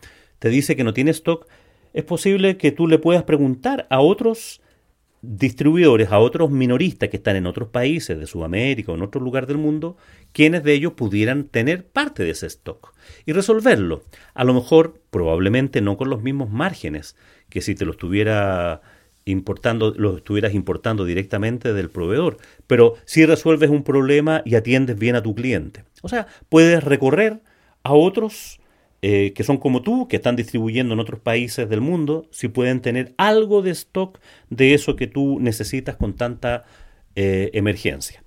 te 0.43 0.49
dice 0.49 0.75
que 0.75 0.83
no 0.83 0.93
tiene 0.93 1.11
stock, 1.11 1.47
es 1.93 2.03
posible 2.03 2.57
que 2.57 2.73
tú 2.73 2.85
le 2.85 2.99
puedas 2.99 3.23
preguntar 3.23 3.87
a 3.89 4.01
otros 4.01 4.59
distribuidores, 5.21 6.11
a 6.11 6.19
otros 6.19 6.51
minoristas 6.51 7.07
que 7.07 7.15
están 7.15 7.37
en 7.37 7.47
otros 7.47 7.69
países 7.69 8.19
de 8.19 8.27
Sudamérica 8.27 8.91
o 8.91 8.95
en 8.95 9.03
otro 9.03 9.21
lugar 9.21 9.47
del 9.47 9.57
mundo, 9.57 9.95
quienes 10.33 10.65
de 10.65 10.73
ellos 10.73 10.95
pudieran 10.97 11.45
tener 11.45 11.87
parte 11.87 12.25
de 12.25 12.31
ese 12.31 12.47
stock 12.47 12.93
y 13.25 13.31
resolverlo. 13.31 14.03
A 14.33 14.43
lo 14.43 14.53
mejor, 14.53 14.99
probablemente 15.11 15.79
no 15.79 15.95
con 15.95 16.09
los 16.09 16.21
mismos 16.21 16.49
márgenes 16.49 17.15
que 17.47 17.61
si 17.61 17.73
te 17.73 17.85
lo 17.85 17.91
estuviera 17.91 18.81
importando, 19.23 19.93
lo 19.95 20.17
estuvieras 20.17 20.53
importando 20.53 21.05
directamente 21.05 21.71
del 21.71 21.89
proveedor, 21.89 22.35
pero 22.67 22.95
si 23.05 23.25
resuelves 23.25 23.69
un 23.69 23.85
problema 23.85 24.41
y 24.43 24.55
atiendes 24.55 24.99
bien 24.99 25.15
a 25.15 25.23
tu 25.23 25.35
cliente. 25.35 25.85
O 26.01 26.09
sea, 26.09 26.27
puedes 26.49 26.83
recorrer 26.83 27.39
a 27.83 27.93
otros 27.93 28.59
eh, 29.05 29.33
que 29.33 29.43
son 29.43 29.57
como 29.57 29.81
tú, 29.81 30.07
que 30.07 30.15
están 30.15 30.37
distribuyendo 30.37 30.93
en 30.93 31.01
otros 31.01 31.19
países 31.19 31.67
del 31.67 31.81
mundo, 31.81 32.25
si 32.31 32.47
pueden 32.47 32.79
tener 32.79 33.13
algo 33.17 33.61
de 33.61 33.71
stock 33.71 34.17
de 34.49 34.73
eso 34.73 34.95
que 34.95 35.07
tú 35.07 35.41
necesitas 35.41 35.97
con 35.97 36.13
tanta 36.13 36.63
eh, 37.13 37.51
emergencia. 37.51 38.23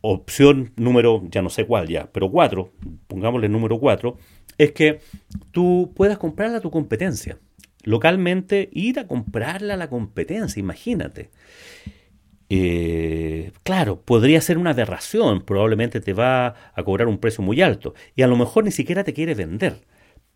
Opción 0.00 0.72
número, 0.76 1.22
ya 1.30 1.42
no 1.42 1.50
sé 1.50 1.66
cuál 1.66 1.86
ya, 1.86 2.10
pero 2.12 2.30
cuatro, 2.30 2.72
pongámosle 3.08 3.50
número 3.50 3.78
cuatro, 3.78 4.16
es 4.56 4.72
que 4.72 5.00
tú 5.50 5.92
puedas 5.94 6.16
comprarla 6.16 6.56
a 6.56 6.62
tu 6.62 6.70
competencia. 6.70 7.38
Localmente, 7.82 8.70
ir 8.72 8.98
a 8.98 9.06
comprarla 9.06 9.74
a 9.74 9.76
la 9.76 9.90
competencia, 9.90 10.60
imagínate. 10.60 11.28
Eh, 12.48 13.52
claro, 13.64 14.00
podría 14.02 14.40
ser 14.40 14.58
una 14.58 14.70
aberración, 14.70 15.42
probablemente 15.42 16.00
te 16.00 16.12
va 16.12 16.54
a 16.74 16.82
cobrar 16.84 17.08
un 17.08 17.18
precio 17.18 17.42
muy 17.42 17.60
alto 17.60 17.94
y 18.14 18.22
a 18.22 18.28
lo 18.28 18.36
mejor 18.36 18.64
ni 18.64 18.70
siquiera 18.70 19.04
te 19.04 19.12
quiere 19.14 19.34
vender. 19.34 19.80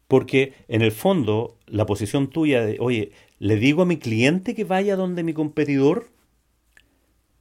Porque 0.09 0.55
en 0.69 0.83
el 0.83 0.93
fondo 0.93 1.59
la 1.67 1.87
posición 1.87 2.31
tuya 2.31 2.65
de, 2.67 2.79
oye, 2.81 3.13
¿le 3.39 3.57
digo 3.57 3.83
a 3.83 3.87
mi 3.87 3.97
cliente 3.99 4.55
que 4.55 4.65
vaya 4.65 4.97
donde 4.97 5.23
mi 5.25 5.35
competidor? 5.35 6.09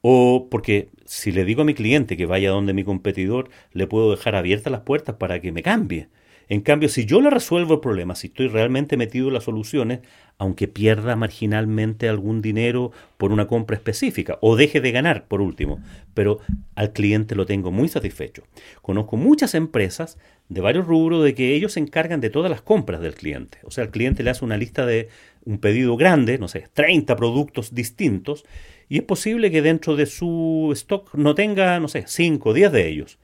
O 0.02 0.48
porque 0.50 0.88
si 1.04 1.32
le 1.32 1.44
digo 1.44 1.62
a 1.62 1.64
mi 1.64 1.74
cliente 1.74 2.16
que 2.16 2.26
vaya 2.26 2.50
donde 2.50 2.72
mi 2.72 2.84
competidor, 2.84 3.50
le 3.72 3.86
puedo 3.86 4.10
dejar 4.10 4.34
abiertas 4.34 4.70
las 4.70 4.82
puertas 4.82 5.16
para 5.16 5.40
que 5.40 5.52
me 5.52 5.62
cambie. 5.62 6.08
En 6.50 6.62
cambio, 6.62 6.88
si 6.88 7.06
yo 7.06 7.20
le 7.20 7.30
resuelvo 7.30 7.74
el 7.74 7.80
problema, 7.80 8.16
si 8.16 8.26
estoy 8.26 8.48
realmente 8.48 8.96
metido 8.96 9.28
en 9.28 9.34
las 9.34 9.44
soluciones, 9.44 10.00
aunque 10.36 10.66
pierda 10.66 11.14
marginalmente 11.14 12.08
algún 12.08 12.42
dinero 12.42 12.90
por 13.18 13.30
una 13.30 13.46
compra 13.46 13.76
específica 13.76 14.36
o 14.40 14.56
deje 14.56 14.80
de 14.80 14.90
ganar, 14.90 15.28
por 15.28 15.42
último, 15.42 15.78
pero 16.12 16.40
al 16.74 16.92
cliente 16.92 17.36
lo 17.36 17.46
tengo 17.46 17.70
muy 17.70 17.86
satisfecho. 17.86 18.42
Conozco 18.82 19.16
muchas 19.16 19.54
empresas 19.54 20.18
de 20.48 20.60
varios 20.60 20.88
rubros 20.88 21.22
de 21.22 21.36
que 21.36 21.54
ellos 21.54 21.74
se 21.74 21.80
encargan 21.80 22.20
de 22.20 22.30
todas 22.30 22.50
las 22.50 22.62
compras 22.62 23.00
del 23.00 23.14
cliente. 23.14 23.58
O 23.62 23.70
sea, 23.70 23.84
el 23.84 23.90
cliente 23.90 24.24
le 24.24 24.30
hace 24.30 24.44
una 24.44 24.56
lista 24.56 24.84
de 24.86 25.08
un 25.44 25.58
pedido 25.58 25.96
grande, 25.96 26.36
no 26.38 26.48
sé, 26.48 26.66
30 26.72 27.14
productos 27.14 27.76
distintos, 27.76 28.44
y 28.88 28.96
es 28.96 29.04
posible 29.04 29.52
que 29.52 29.62
dentro 29.62 29.94
de 29.94 30.06
su 30.06 30.70
stock 30.72 31.14
no 31.14 31.36
tenga, 31.36 31.78
no 31.78 31.86
sé, 31.86 32.02
5 32.08 32.48
o 32.48 32.52
10 32.52 32.72
de 32.72 32.88
ellos 32.88 33.20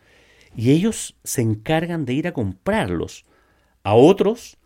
y 0.56 0.72
ellos 0.72 1.16
se 1.22 1.42
encargan 1.42 2.04
de 2.04 2.14
ir 2.14 2.26
a 2.26 2.32
comprarlos 2.32 3.24
a 3.82 3.94
otros 3.94 4.56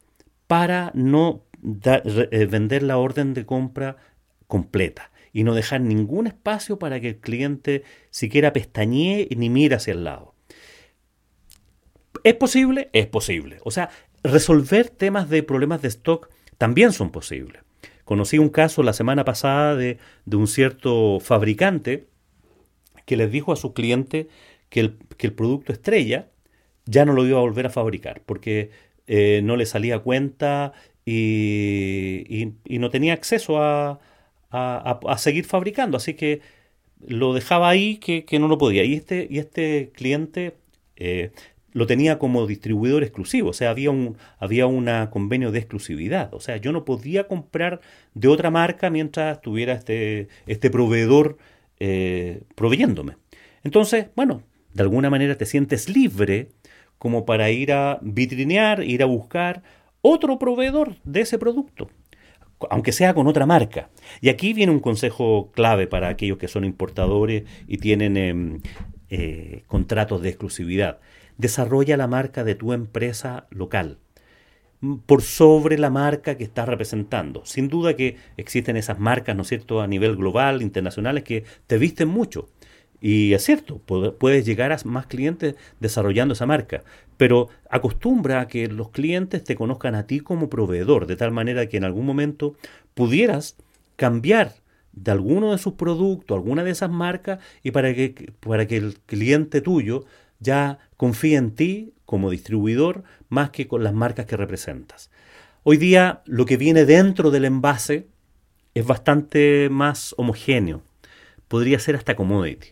para 0.47 0.92
no 0.94 1.44
eh, 1.85 2.47
vender 2.47 2.82
la 2.82 2.97
orden 2.97 3.35
de 3.35 3.44
compra 3.44 3.97
completa 4.47 5.11
y 5.32 5.44
no 5.44 5.54
dejar 5.54 5.80
ningún 5.80 6.26
espacio 6.26 6.78
para 6.78 7.00
que 7.00 7.09
el 7.09 7.16
cliente 7.18 7.82
siquiera 8.11 8.52
pestañee 8.52 9.28
ni 9.37 9.50
mire 9.50 9.75
hacia 9.75 9.92
el 9.92 10.04
lado. 10.04 10.35
¿Es 12.25 12.35
posible? 12.35 12.88
Es 12.92 13.06
posible. 13.06 13.59
O 13.64 13.70
sea, 13.70 13.90
resolver 14.23 14.90
temas 14.90 15.28
de 15.28 15.42
problemas 15.42 15.82
de 15.82 15.88
stock 15.88 16.30
también 16.59 16.92
son 16.92 17.11
posibles. 17.11 17.62
Conocí 18.04 18.38
un 18.38 18.49
caso 18.49 18.82
la 18.82 18.92
semana 18.92 19.25
pasada 19.25 19.76
de, 19.76 19.99
de 20.25 20.37
un 20.37 20.47
cierto 20.47 21.20
fabricante 21.20 22.09
que 23.06 23.16
les 23.16 23.30
dijo 23.30 23.52
a 23.52 23.56
su 23.56 23.73
cliente 23.73 24.28
que 24.70 24.80
el, 24.80 25.32
producto 25.34 25.72
estrella 25.72 26.30
ya 26.86 27.04
no 27.04 27.12
lo 27.12 27.26
iba 27.26 27.38
a 27.38 27.42
volver 27.42 27.66
a 27.66 27.70
fabricar 27.70 28.22
porque 28.24 28.70
eh, 29.06 29.42
no 29.44 29.56
le 29.56 29.66
salía 29.66 29.98
cuenta 30.00 30.72
y, 31.04 32.54
no 32.68 32.90
tenía 32.90 33.12
acceso 33.14 33.58
a, 33.60 34.00
seguir 35.18 35.44
fabricando. 35.44 35.96
Así 35.96 36.14
que 36.14 36.40
lo 37.06 37.34
dejaba 37.34 37.68
ahí 37.68 37.98
que, 37.98 38.24
no 38.38 38.48
lo 38.48 38.58
podía. 38.58 38.84
Y 38.84 38.94
este, 38.94 39.26
y 39.30 39.38
este 39.38 39.90
cliente 39.94 40.56
eh, 40.96 41.32
lo 41.72 41.86
tenía 41.86 42.18
como 42.18 42.46
distribuidor 42.46 43.02
exclusivo. 43.02 43.50
O 43.50 43.52
sea, 43.52 43.70
había 43.70 43.90
un 43.90 44.16
había 44.38 44.66
una 44.66 45.10
convenio 45.10 45.52
de 45.52 45.60
exclusividad. 45.60 46.32
O 46.34 46.40
sea, 46.40 46.56
yo 46.58 46.72
no 46.72 46.84
podía 46.84 47.26
comprar 47.28 47.80
de 48.14 48.28
otra 48.28 48.50
marca 48.50 48.90
mientras 48.90 49.40
tuviera 49.40 49.74
este, 49.74 50.28
este 50.46 50.70
proveedor 50.70 51.38
eh, 51.80 52.42
proveyéndome. 52.54 53.16
Entonces, 53.64 54.06
bueno, 54.16 54.42
de 54.74 54.82
alguna 54.82 55.10
manera 55.10 55.36
te 55.36 55.46
sientes 55.46 55.88
libre 55.88 56.50
como 56.98 57.24
para 57.24 57.50
ir 57.50 57.72
a 57.72 57.98
vitrinear, 58.02 58.84
ir 58.84 59.02
a 59.02 59.06
buscar 59.06 59.62
otro 60.02 60.38
proveedor 60.38 60.96
de 61.04 61.22
ese 61.22 61.38
producto, 61.38 61.90
aunque 62.68 62.92
sea 62.92 63.14
con 63.14 63.26
otra 63.26 63.46
marca. 63.46 63.90
Y 64.20 64.28
aquí 64.28 64.52
viene 64.52 64.72
un 64.72 64.80
consejo 64.80 65.50
clave 65.52 65.86
para 65.86 66.08
aquellos 66.08 66.38
que 66.38 66.48
son 66.48 66.64
importadores 66.64 67.44
y 67.66 67.78
tienen 67.78 68.16
em, 68.16 68.60
eh, 69.08 69.64
contratos 69.66 70.22
de 70.22 70.28
exclusividad. 70.28 71.00
Desarrolla 71.38 71.96
la 71.96 72.06
marca 72.06 72.44
de 72.44 72.54
tu 72.54 72.72
empresa 72.72 73.46
local 73.50 73.98
por 75.06 75.22
sobre 75.22 75.78
la 75.78 75.90
marca 75.90 76.36
que 76.36 76.44
estás 76.44 76.68
representando. 76.68 77.44
Sin 77.44 77.68
duda 77.68 77.94
que 77.96 78.16
existen 78.36 78.76
esas 78.76 78.98
marcas, 78.98 79.36
¿no 79.36 79.42
es 79.42 79.48
cierto?, 79.48 79.80
a 79.80 79.86
nivel 79.86 80.16
global, 80.16 80.62
internacionales, 80.62 81.24
que 81.24 81.44
te 81.66 81.78
visten 81.78 82.08
mucho. 82.08 82.48
Y 83.00 83.33
es 83.33 83.45
cierto, 83.45 83.78
puedes 83.78 84.45
llegar 84.45 84.73
a 84.73 84.78
más 84.85 85.07
clientes 85.07 85.54
desarrollando 85.80 86.35
esa 86.35 86.47
marca, 86.47 86.83
pero 87.16 87.49
acostumbra 87.71 88.40
a 88.40 88.49
que 88.49 88.69
los 88.69 88.90
clientes 88.90 89.42
te 89.42 89.57
conozcan 89.57 89.95
a 89.95 90.07
ti 90.07 90.21
como 90.21 90.50
proveedor, 90.50 91.07
de 91.07 91.16
tal 91.16 91.33
manera 91.33 91.66
que 91.66 91.78
en 91.78 91.85
algún 91.85 92.04
momento 92.04 92.54
pudieras 92.95 93.57
cambiar 93.97 94.54
de 94.92 95.11
alguno 95.12 95.52
de 95.52 95.59
sus 95.59 95.75
productos, 95.75 96.35
alguna 96.35 96.62
de 96.64 96.73
esas 96.73 96.90
marcas, 96.90 97.38
y 97.62 97.71
para 97.71 97.95
que, 97.95 98.33
para 98.40 98.66
que 98.66 98.76
el 98.76 98.99
cliente 99.07 99.61
tuyo 99.61 100.04
ya 100.40 100.78
confíe 100.97 101.37
en 101.37 101.54
ti 101.54 101.95
como 102.04 102.30
distribuidor 102.30 103.04
más 103.28 103.50
que 103.50 103.69
con 103.69 103.85
las 103.85 103.95
marcas 103.95 104.26
que 104.26 104.37
representas. 104.37 105.11
Hoy 105.62 105.76
día 105.76 106.23
lo 106.26 106.45
que 106.45 106.57
viene 106.57 106.85
dentro 106.85 107.30
del 107.30 107.45
envase 107.45 108.09
es 108.75 108.87
bastante 108.87 109.69
más 109.71 110.14
homogéneo, 110.16 110.83
podría 111.49 111.78
ser 111.78 111.97
hasta 111.97 112.16
commodity. 112.16 112.69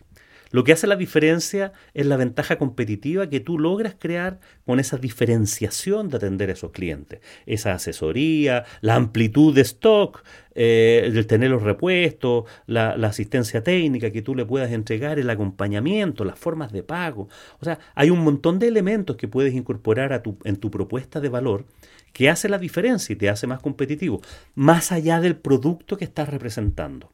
Lo 0.51 0.63
que 0.63 0.71
hace 0.71 0.87
la 0.87 0.95
diferencia 0.95 1.73
es 1.93 2.05
la 2.05 2.17
ventaja 2.17 2.57
competitiva 2.57 3.29
que 3.29 3.39
tú 3.39 3.59
logras 3.59 3.95
crear 3.99 4.39
con 4.65 4.79
esa 4.79 4.97
diferenciación 4.97 6.09
de 6.09 6.17
atender 6.17 6.49
a 6.49 6.53
esos 6.53 6.71
clientes. 6.71 7.19
Esa 7.45 7.73
asesoría, 7.73 8.65
la 8.81 8.95
amplitud 8.95 9.53
de 9.53 9.61
stock, 9.61 10.23
eh, 10.55 11.03
el 11.05 11.27
tener 11.27 11.51
los 11.51 11.61
repuestos, 11.61 12.45
la, 12.65 12.91
asistencia 13.09 13.63
técnica 13.63 14.11
que 14.11 14.21
tú 14.21 14.35
le 14.35 14.45
puedas 14.45 14.71
entregar, 14.71 15.19
el 15.19 15.29
acompañamiento, 15.29 16.25
las 16.25 16.39
formas 16.39 16.71
de 16.71 16.83
pago. 16.83 17.29
O 17.59 17.65
sea, 17.65 17.79
hay 17.93 18.09
un 18.09 18.19
montón 18.19 18.57
de 18.59 18.67
elementos 18.67 19.17
que 19.17 19.27
puedes 19.27 19.53
incorporar 19.53 20.13
a 20.13 20.23
tu, 20.23 20.37
en 20.43 20.57
tu 20.57 20.71
propuesta 20.71 21.19
de 21.19 21.29
valor 21.29 21.65
que 22.11 22.29
hace 22.29 22.49
la 22.49 22.57
diferencia 22.57 23.13
y 23.13 23.15
te 23.15 23.29
hace 23.29 23.45
más 23.45 23.61
competitivo, 23.61 24.21
más 24.55 24.91
allá 24.91 25.21
del 25.21 25.35
producto 25.35 25.95
que 25.95 26.05
estás 26.05 26.27
representando 26.27 27.11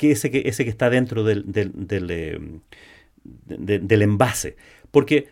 que 0.00 0.12
ese 0.12 0.30
que, 0.30 0.70
está 0.70 0.88
dentro 0.88 1.24
del, 1.24 1.44
del, 1.52 2.06
eh, 2.08 2.40
del, 3.44 4.00
envase. 4.00 4.56
Porque, 4.90 5.28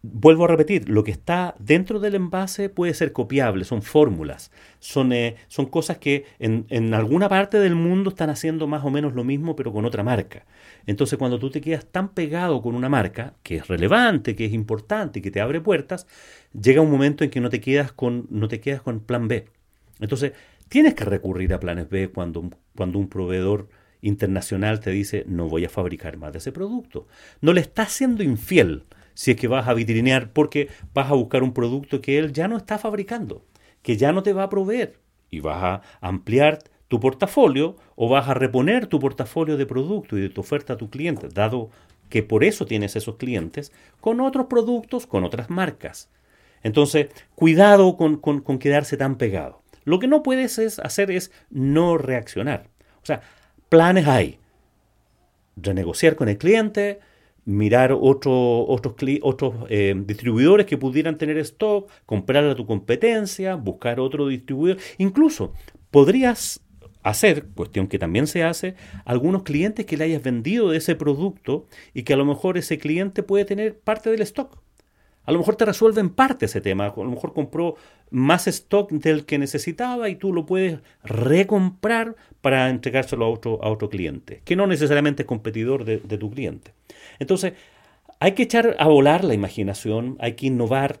vuelvo 0.00 0.46
a 0.46 0.48
repetir, 0.48 0.88
lo 0.88 1.04
que 1.04 1.10
está 1.10 1.54
dentro 1.58 2.00
del 2.00 2.14
envase 2.14 2.70
puede 2.70 2.94
ser 2.94 3.12
copiable, 3.12 3.66
son 3.66 3.82
fórmulas, 3.82 4.50
son, 4.78 5.12
eh, 5.12 5.36
son 5.48 5.66
cosas 5.66 5.98
que 5.98 6.24
en, 6.38 6.64
en, 6.70 6.94
alguna 6.94 7.28
parte 7.28 7.58
del 7.58 7.74
mundo 7.74 8.08
están 8.08 8.30
haciendo 8.30 8.66
más 8.66 8.82
o 8.82 8.88
menos 8.88 9.12
lo 9.12 9.24
mismo, 9.24 9.54
pero 9.54 9.74
con 9.74 9.84
otra 9.84 10.02
marca. 10.02 10.46
Entonces, 10.86 11.18
cuando 11.18 11.38
tú 11.38 11.50
te 11.50 11.60
quedas 11.60 11.84
tan 11.84 12.08
pegado 12.14 12.62
con 12.62 12.74
una 12.74 12.88
marca, 12.88 13.34
que 13.42 13.56
es 13.56 13.68
relevante, 13.68 14.34
que 14.34 14.46
es 14.46 14.54
importante 14.54 15.20
que 15.20 15.30
te 15.30 15.42
abre 15.42 15.60
puertas, 15.60 16.06
llega 16.58 16.80
un 16.80 16.90
momento 16.90 17.24
en 17.24 17.30
que 17.30 17.42
no 17.42 17.50
te 17.50 17.60
quedas 17.60 17.92
con, 17.92 18.26
no 18.30 18.48
te 18.48 18.58
quedas 18.58 18.80
con 18.80 19.00
plan 19.00 19.28
B. 19.28 19.48
Entonces, 20.00 20.32
tienes 20.70 20.94
que 20.94 21.04
recurrir 21.04 21.52
a 21.52 21.60
planes 21.60 21.90
B 21.90 22.08
cuando, 22.08 22.48
cuando 22.74 22.98
un 22.98 23.10
proveedor 23.10 23.68
internacional 24.02 24.80
te 24.80 24.90
dice 24.90 25.24
no 25.26 25.48
voy 25.48 25.64
a 25.64 25.70
fabricar 25.70 26.16
más 26.16 26.32
de 26.32 26.38
ese 26.38 26.52
producto. 26.52 27.06
No 27.40 27.52
le 27.52 27.60
estás 27.60 27.92
siendo 27.92 28.22
infiel, 28.22 28.84
si 29.14 29.32
es 29.32 29.36
que 29.36 29.48
vas 29.48 29.66
a 29.66 29.74
vitrinear 29.74 30.32
porque 30.32 30.68
vas 30.94 31.10
a 31.10 31.14
buscar 31.14 31.42
un 31.42 31.52
producto 31.52 32.00
que 32.00 32.18
él 32.18 32.32
ya 32.32 32.48
no 32.48 32.56
está 32.56 32.78
fabricando, 32.78 33.44
que 33.82 33.96
ya 33.96 34.12
no 34.12 34.22
te 34.22 34.32
va 34.32 34.44
a 34.44 34.50
proveer 34.50 35.00
y 35.30 35.40
vas 35.40 35.62
a 35.62 35.82
ampliar 36.00 36.60
tu 36.88 37.00
portafolio 37.00 37.76
o 37.96 38.08
vas 38.08 38.28
a 38.28 38.34
reponer 38.34 38.86
tu 38.86 38.98
portafolio 38.98 39.56
de 39.56 39.66
productos 39.66 40.18
y 40.18 40.22
de 40.22 40.30
tu 40.30 40.40
oferta 40.40 40.74
a 40.74 40.76
tu 40.76 40.88
cliente, 40.88 41.28
dado 41.28 41.70
que 42.08 42.22
por 42.22 42.44
eso 42.44 42.64
tienes 42.64 42.96
esos 42.96 43.16
clientes, 43.16 43.72
con 44.00 44.20
otros 44.20 44.46
productos, 44.46 45.06
con 45.06 45.24
otras 45.24 45.50
marcas. 45.50 46.10
Entonces, 46.62 47.08
cuidado 47.34 47.96
con, 47.96 48.16
con, 48.16 48.40
con 48.40 48.58
quedarse 48.58 48.96
tan 48.96 49.16
pegado. 49.16 49.62
Lo 49.84 49.98
que 49.98 50.08
no 50.08 50.22
puedes 50.22 50.58
es 50.58 50.78
hacer 50.78 51.10
es 51.10 51.30
no 51.50 51.98
reaccionar. 51.98 52.68
O 53.02 53.06
sea, 53.06 53.22
planes 53.68 54.06
hay. 54.06 54.38
Renegociar 55.56 56.16
con 56.16 56.28
el 56.28 56.38
cliente, 56.38 57.00
mirar 57.44 57.92
otro, 57.92 58.66
otros, 58.66 58.94
otros 59.22 59.54
eh, 59.70 59.94
distribuidores 60.06 60.66
que 60.66 60.76
pudieran 60.76 61.16
tener 61.16 61.38
stock, 61.38 61.90
comprar 62.04 62.44
a 62.44 62.54
tu 62.54 62.66
competencia, 62.66 63.54
buscar 63.54 64.00
otro 64.00 64.28
distribuidor. 64.28 64.78
Incluso 64.98 65.52
podrías 65.90 66.60
hacer, 67.02 67.46
cuestión 67.54 67.86
que 67.86 67.98
también 67.98 68.26
se 68.26 68.44
hace, 68.44 68.74
algunos 69.04 69.44
clientes 69.44 69.86
que 69.86 69.96
le 69.96 70.04
hayas 70.04 70.22
vendido 70.22 70.70
de 70.70 70.78
ese 70.78 70.94
producto 70.94 71.66
y 71.94 72.02
que 72.02 72.12
a 72.12 72.16
lo 72.16 72.26
mejor 72.26 72.58
ese 72.58 72.78
cliente 72.78 73.22
puede 73.22 73.44
tener 73.44 73.78
parte 73.78 74.10
del 74.10 74.20
stock. 74.22 74.60
A 75.28 75.32
lo 75.32 75.40
mejor 75.40 75.56
te 75.56 75.66
resuelve 75.66 76.00
en 76.00 76.08
parte 76.08 76.46
ese 76.46 76.62
tema, 76.62 76.86
a 76.86 76.94
lo 76.96 77.10
mejor 77.10 77.34
compró 77.34 77.76
más 78.08 78.46
stock 78.46 78.90
del 78.90 79.26
que 79.26 79.36
necesitaba 79.36 80.08
y 80.08 80.16
tú 80.16 80.32
lo 80.32 80.46
puedes 80.46 80.78
recomprar 81.04 82.16
para 82.40 82.70
entregárselo 82.70 83.26
a 83.26 83.28
otro, 83.28 83.62
a 83.62 83.68
otro 83.68 83.90
cliente, 83.90 84.40
que 84.46 84.56
no 84.56 84.66
necesariamente 84.66 85.24
es 85.24 85.26
competidor 85.26 85.84
de, 85.84 85.98
de 85.98 86.16
tu 86.16 86.30
cliente. 86.30 86.72
Entonces, 87.18 87.52
hay 88.20 88.32
que 88.32 88.44
echar 88.44 88.74
a 88.78 88.88
volar 88.88 89.22
la 89.22 89.34
imaginación, 89.34 90.16
hay 90.18 90.32
que 90.32 90.46
innovar, 90.46 91.00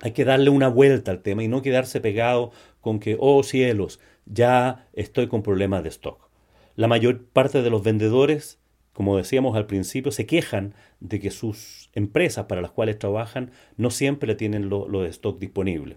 hay 0.00 0.12
que 0.12 0.24
darle 0.24 0.50
una 0.50 0.68
vuelta 0.68 1.10
al 1.10 1.22
tema 1.22 1.42
y 1.42 1.48
no 1.48 1.62
quedarse 1.62 2.00
pegado 2.00 2.52
con 2.80 3.00
que, 3.00 3.16
oh 3.18 3.42
cielos, 3.42 3.98
ya 4.24 4.86
estoy 4.92 5.26
con 5.26 5.42
problemas 5.42 5.82
de 5.82 5.88
stock. 5.88 6.28
La 6.76 6.86
mayor 6.86 7.24
parte 7.24 7.60
de 7.60 7.70
los 7.70 7.82
vendedores, 7.82 8.60
como 8.92 9.16
decíamos 9.16 9.56
al 9.56 9.66
principio, 9.66 10.12
se 10.12 10.26
quejan 10.26 10.74
de 11.00 11.20
que 11.20 11.30
sus 11.30 11.90
empresas 11.94 12.46
para 12.46 12.62
las 12.62 12.70
cuales 12.70 12.98
trabajan 12.98 13.50
no 13.76 13.90
siempre 13.90 14.34
tienen 14.34 14.68
los 14.68 14.88
lo 14.88 15.04
stock 15.06 15.38
disponible. 15.38 15.96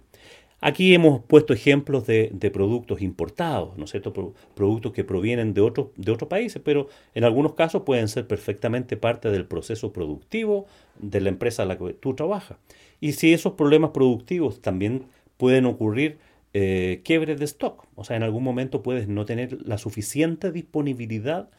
Aquí 0.61 0.95
hemos 0.95 1.21
puesto 1.23 1.53
ejemplos 1.53 2.07
de, 2.07 2.31
productos 2.51 3.01
importados, 3.01 3.77
¿no 3.77 3.85
es 3.85 3.91
cierto? 3.91 4.33
productos 4.55 4.93
que 4.93 5.03
provienen 5.03 5.53
de, 5.53 5.61
otros 5.61 5.87
de 5.95 6.11
otros 6.11 6.29
países, 6.29 6.61
pero 6.63 6.87
en 7.13 7.23
algunos 7.23 7.53
casos 7.53 7.83
pueden 7.83 8.07
ser 8.07 8.25
perfectamente 8.25 8.97
parte 8.97 9.29
del 9.29 9.45
proceso 9.45 9.93
productivo 9.93 10.65
de 10.97 11.21
la 11.21 11.29
empresa 11.29 11.63
a 11.63 11.65
la 11.65 11.77
que 11.77 11.93
tú 11.93 12.15
trabajas. 12.15 12.57
Y 12.99 13.11
si 13.11 13.33
esos 13.33 13.53
problemas 13.53 13.91
productivos 13.91 14.61
también 14.61 15.03
pueden 15.37 15.65
ocurrir 15.65 16.17
eh, 16.57 17.01
quiebres 17.03 17.37
de 17.37 17.43
stock. 17.43 17.85
O 17.95 18.05
sea, 18.05 18.15
en 18.15 18.23
algún 18.23 18.41
momento 18.41 18.81
puedes 18.81 19.09
no 19.09 19.25
tener 19.25 19.67
la 19.67 19.77
suficiente 19.77 20.53
disponibilidad 20.53 21.49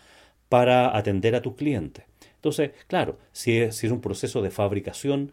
para 0.49 0.97
atender 0.97 1.35
a 1.35 1.43
tus 1.43 1.55
clientes. 1.55 2.05
Entonces, 2.37 2.71
claro, 2.87 3.19
si 3.33 3.59
es, 3.59 3.83
un 3.85 4.01
proceso 4.01 4.43
de 4.43 4.51
fabricación, 4.51 5.33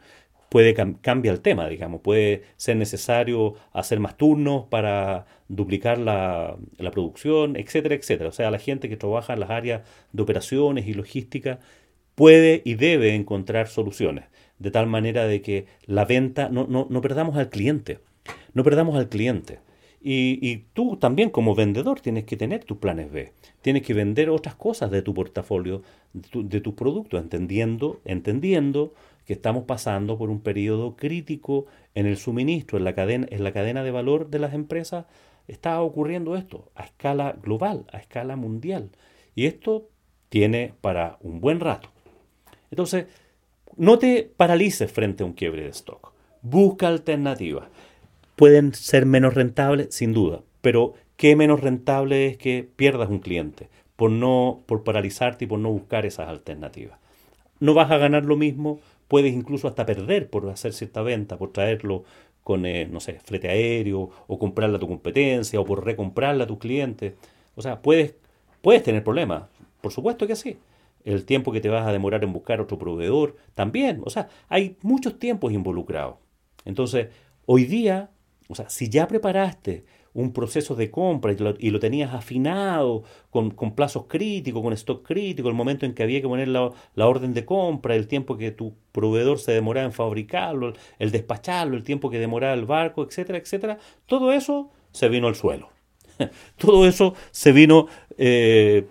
puede 0.49 0.73
cambiar 0.73 1.35
el 1.35 1.41
tema, 1.41 1.67
digamos, 1.67 2.01
puede 2.01 2.43
ser 2.57 2.77
necesario 2.77 3.55
hacer 3.71 3.99
más 3.99 4.17
turnos 4.17 4.65
para 4.69 5.25
duplicar 5.47 5.97
la, 5.97 6.57
la, 6.77 6.91
producción, 6.91 7.55
etcétera, 7.55 7.95
etcétera. 7.95 8.29
O 8.29 8.33
sea, 8.33 8.51
la 8.51 8.59
gente 8.59 8.89
que 8.89 8.97
trabaja 8.97 9.33
en 9.33 9.39
las 9.39 9.49
áreas 9.49 9.81
de 10.11 10.23
operaciones 10.23 10.87
y 10.87 10.93
logística 10.93 11.59
puede 12.15 12.61
y 12.65 12.75
debe 12.75 13.15
encontrar 13.15 13.67
soluciones, 13.67 14.25
de 14.59 14.71
tal 14.71 14.87
manera 14.87 15.25
de 15.25 15.41
que 15.41 15.65
la 15.85 16.05
venta, 16.05 16.49
no, 16.49 16.67
no, 16.67 16.87
no 16.89 17.01
perdamos 17.01 17.37
al 17.37 17.49
cliente. 17.49 17.99
No 18.53 18.63
perdamos 18.63 18.95
al 18.97 19.09
cliente. 19.09 19.59
Y, 20.05 20.65
tú 20.73 20.97
también 20.97 21.29
como 21.29 21.55
vendedor 21.55 22.01
tienes 22.01 22.25
que 22.25 22.35
tener 22.35 22.65
tus 22.65 22.77
planes 22.77 23.09
B. 23.09 23.31
Tienes 23.61 23.83
que 23.83 23.93
vender 23.93 24.29
otras 24.29 24.55
cosas 24.55 24.91
de 24.91 25.01
tu 25.01 25.13
portafolio, 25.13 25.81
de 26.11 26.59
tus 26.59 26.73
productos, 26.73 27.21
entendiendo, 27.21 28.01
entendiendo 28.03 28.93
que 29.25 29.31
estamos 29.31 29.63
pasando 29.63 30.17
por 30.17 30.29
un 30.29 30.41
periodo 30.41 30.97
crítico 30.97 31.67
en 31.95 32.05
el 32.05 32.17
suministro, 32.17 32.77
en 32.77 32.83
la 32.83 32.93
cadena, 32.93 33.27
en 33.29 33.45
la 33.45 33.53
cadena 33.53 33.81
de 33.81 33.91
valor 33.91 34.29
de 34.29 34.39
las 34.39 34.53
empresas. 34.53 35.05
Está 35.47 35.81
ocurriendo 35.81 36.35
esto 36.35 36.69
a 36.75 36.83
escala 36.83 37.37
global, 37.41 37.85
a 37.93 37.99
escala 37.99 38.35
mundial. 38.35 38.89
Y 39.35 39.45
esto 39.45 39.87
tiene 40.27 40.73
para 40.81 41.17
un 41.21 41.39
buen 41.39 41.61
rato. 41.61 41.87
Entonces, 42.71 43.05
no 43.77 43.97
te 43.99 44.29
paralices 44.35 44.91
frente 44.91 45.23
a 45.23 45.25
un 45.25 45.33
quiebre 45.33 45.63
de 45.63 45.69
stock. 45.69 46.11
Busca 46.41 46.89
alternativas 46.89 47.69
pueden 48.35 48.73
ser 48.73 49.05
menos 49.05 49.33
rentables, 49.33 49.93
sin 49.93 50.13
duda, 50.13 50.41
pero 50.61 50.93
¿qué 51.17 51.35
menos 51.35 51.61
rentable 51.61 52.27
es 52.27 52.37
que 52.37 52.67
pierdas 52.75 53.09
un 53.09 53.19
cliente 53.19 53.69
por, 53.95 54.11
no, 54.11 54.63
por 54.65 54.83
paralizarte 54.83 55.45
y 55.45 55.47
por 55.47 55.59
no 55.59 55.71
buscar 55.71 56.05
esas 56.05 56.27
alternativas? 56.27 56.99
No 57.59 57.73
vas 57.73 57.91
a 57.91 57.97
ganar 57.97 58.25
lo 58.25 58.35
mismo, 58.35 58.79
puedes 59.07 59.33
incluso 59.33 59.67
hasta 59.67 59.85
perder 59.85 60.29
por 60.29 60.49
hacer 60.49 60.73
cierta 60.73 61.01
venta, 61.01 61.37
por 61.37 61.51
traerlo 61.51 62.03
con, 62.43 62.65
eh, 62.65 62.87
no 62.91 62.99
sé, 62.99 63.19
flete 63.23 63.49
aéreo, 63.49 64.09
o 64.27 64.39
comprarla 64.39 64.77
a 64.77 64.79
tu 64.79 64.87
competencia, 64.87 65.59
o 65.59 65.65
por 65.65 65.85
recomprarla 65.85 66.43
a 66.43 66.47
tus 66.47 66.57
clientes. 66.57 67.13
O 67.55 67.61
sea, 67.61 67.81
puedes, 67.81 68.15
puedes 68.61 68.83
tener 68.83 69.03
problemas, 69.03 69.43
por 69.81 69.91
supuesto 69.91 70.27
que 70.27 70.35
sí. 70.35 70.57
El 71.05 71.25
tiempo 71.25 71.51
que 71.51 71.61
te 71.61 71.69
vas 71.69 71.85
a 71.85 71.91
demorar 71.91 72.23
en 72.23 72.33
buscar 72.33 72.61
otro 72.61 72.77
proveedor, 72.77 73.35
también. 73.55 74.01
O 74.05 74.09
sea, 74.09 74.29
hay 74.49 74.77
muchos 74.81 75.19
tiempos 75.19 75.51
involucrados. 75.53 76.15
Entonces, 76.65 77.07
hoy 77.45 77.65
día 77.65 78.09
o 78.47 78.55
sea, 78.55 78.69
si 78.69 78.89
ya 78.89 79.07
preparaste 79.07 79.83
un 80.13 80.31
proceso 80.31 80.75
de 80.75 80.91
compra 80.91 81.33
y 81.57 81.69
lo, 81.71 81.79
tenías 81.79 82.13
afinado 82.13 83.03
con, 83.31 83.51
plazos 83.75 84.05
críticos, 84.07 84.61
con 84.61 84.73
stock 84.73 85.05
crítico, 85.05 85.49
el 85.49 85.55
momento 85.55 85.85
en 85.85 85.93
que 85.93 86.03
había 86.03 86.21
que 86.21 86.27
poner 86.27 86.47
la, 86.47 86.71
orden 86.95 87.33
de 87.33 87.45
compra, 87.45 87.95
el 87.95 88.07
tiempo 88.07 88.37
que 88.37 88.51
tu 88.51 88.75
proveedor 88.91 89.39
se 89.39 89.51
demoraba 89.53 89.85
en 89.85 89.93
fabricarlo, 89.93 90.73
el 90.99 91.11
despacharlo, 91.11 91.75
el 91.75 91.83
tiempo 91.83 92.09
que 92.09 92.19
demoraba 92.19 92.53
el 92.53 92.65
barco, 92.65 93.03
etcétera, 93.03 93.39
etcétera, 93.39 93.79
todo 94.05 94.31
eso 94.31 94.69
se 94.91 95.09
vino 95.09 95.27
al 95.27 95.35
suelo. 95.35 95.69
todo 96.57 96.85
eso 96.87 97.15
se 97.31 97.51
vino 97.51 97.87
eh, 98.17 98.85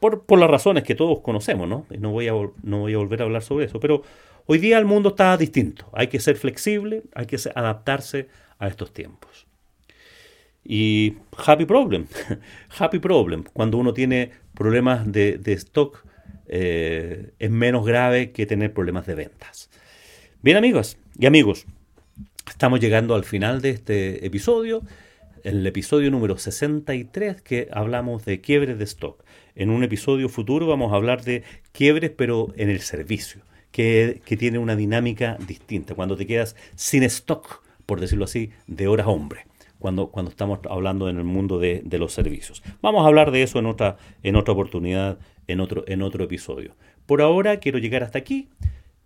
por, 0.00 0.24
por, 0.24 0.38
las 0.38 0.50
razones 0.50 0.84
que 0.84 0.94
todos 0.94 1.20
conocemos, 1.20 1.66
¿no? 1.66 1.86
No 1.98 2.10
voy, 2.10 2.28
a, 2.28 2.32
no 2.62 2.80
voy 2.80 2.92
a 2.92 2.98
volver 2.98 3.22
a 3.22 3.24
hablar 3.24 3.42
sobre 3.42 3.64
eso, 3.64 3.80
pero 3.80 4.02
hoy 4.44 4.58
día 4.58 4.78
el 4.78 4.84
mundo 4.84 5.10
está 5.10 5.34
distinto. 5.38 5.86
Hay 5.92 6.08
que 6.08 6.20
ser 6.20 6.36
flexible, 6.36 7.04
hay 7.14 7.24
que 7.24 7.38
adaptarse 7.54 8.28
a 8.58 8.68
estos 8.68 8.92
tiempos. 8.92 9.46
Y 10.64 11.14
happy 11.46 11.64
problem, 11.64 12.06
happy 12.78 12.98
problem, 12.98 13.44
cuando 13.52 13.78
uno 13.78 13.94
tiene 13.94 14.32
problemas 14.54 15.10
de, 15.10 15.40
stock 15.46 16.04
eh, 16.46 17.32
es 17.38 17.50
menos 17.50 17.86
grave 17.86 18.32
que 18.32 18.44
tener 18.44 18.72
problemas 18.72 19.06
de 19.06 19.14
ventas. 19.14 19.70
Bien 20.42 20.56
amigos 20.56 20.98
y 21.18 21.26
amigos, 21.26 21.66
estamos 22.46 22.80
llegando 22.80 23.14
al 23.14 23.24
final 23.24 23.62
de 23.62 23.70
este 23.70 24.26
episodio, 24.26 24.82
el 25.42 25.66
episodio 25.66 26.10
número 26.10 26.36
63 26.36 27.40
que 27.40 27.68
hablamos 27.72 28.24
de 28.24 28.40
quiebres 28.40 28.78
de 28.78 28.84
stock. 28.84 29.24
En 29.54 29.70
un 29.70 29.84
episodio 29.84 30.28
futuro 30.28 30.66
vamos 30.66 30.92
a 30.92 30.96
hablar 30.96 31.24
de 31.24 31.44
quiebres 31.72 32.10
pero 32.10 32.52
en 32.56 32.68
el 32.68 32.80
servicio, 32.80 33.40
que, 33.70 34.20
que 34.26 34.36
tiene 34.36 34.58
una 34.58 34.76
dinámica 34.76 35.38
distinta, 35.46 35.94
cuando 35.94 36.16
te 36.16 36.26
quedas 36.26 36.56
sin 36.74 37.04
stock 37.04 37.62
por 37.88 38.02
decirlo 38.02 38.26
así, 38.26 38.50
de 38.66 38.86
horas 38.86 39.06
hombre, 39.06 39.46
cuando, 39.78 40.10
cuando 40.10 40.30
estamos 40.30 40.58
hablando 40.68 41.08
en 41.08 41.16
el 41.16 41.24
mundo 41.24 41.58
de, 41.58 41.82
los 41.92 42.12
servicios. 42.12 42.62
Vamos 42.82 43.02
a 43.02 43.06
hablar 43.06 43.30
de 43.30 43.42
eso 43.42 43.58
en 43.58 43.64
otra, 43.64 43.96
en 44.22 44.36
otra 44.36 44.52
oportunidad, 44.52 45.18
en 45.46 45.60
otro, 45.60 45.84
en 45.86 46.02
otro 46.02 46.22
episodio. 46.22 46.76
Por 47.06 47.22
ahora 47.22 47.60
quiero 47.60 47.78
llegar 47.78 48.02
hasta 48.02 48.18
aquí, 48.18 48.50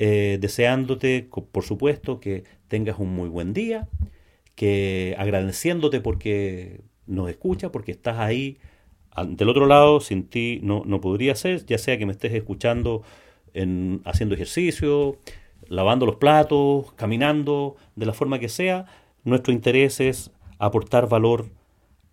eh, 0.01 0.37
deseándote, 0.41 1.29
por 1.53 1.63
supuesto, 1.63 2.19
que 2.19 2.43
tengas 2.67 2.99
un 2.99 3.15
muy 3.15 3.29
buen 3.29 3.53
día, 3.53 3.87
que 4.57 5.15
agradeciéndote 5.17 6.01
porque 6.01 6.81
nos 7.07 7.31
escucha, 7.31 7.71
porque 7.71 7.93
estás 7.93 8.19
ahí 8.19 8.59
del 9.29 9.49
otro 9.49 9.67
lado, 9.67 10.01
sin 10.01 10.25
ti 10.25 10.59
no, 10.61 10.83
no 10.85 11.01
podría 11.01 11.37
ser, 11.37 11.65
ya 11.67 11.79
sea 11.79 11.99
que 11.99 12.07
me 12.07 12.13
estés 12.13 12.35
escuchando 12.35 13.05
en, 13.55 14.01
haciendo 14.05 14.35
ejercicio, 14.35 15.19
lavando 15.73 16.05
los 16.05 16.17
platos, 16.17 16.93
caminando, 16.97 17.77
de 17.97 18.05
la 18.05 18.13
forma 18.13 18.39
que 18.39 18.51
sea, 18.51 18.85
nuestro 19.25 19.55
interés 19.55 20.01
es 20.01 20.31
aportar 20.59 21.09
valor 21.09 21.47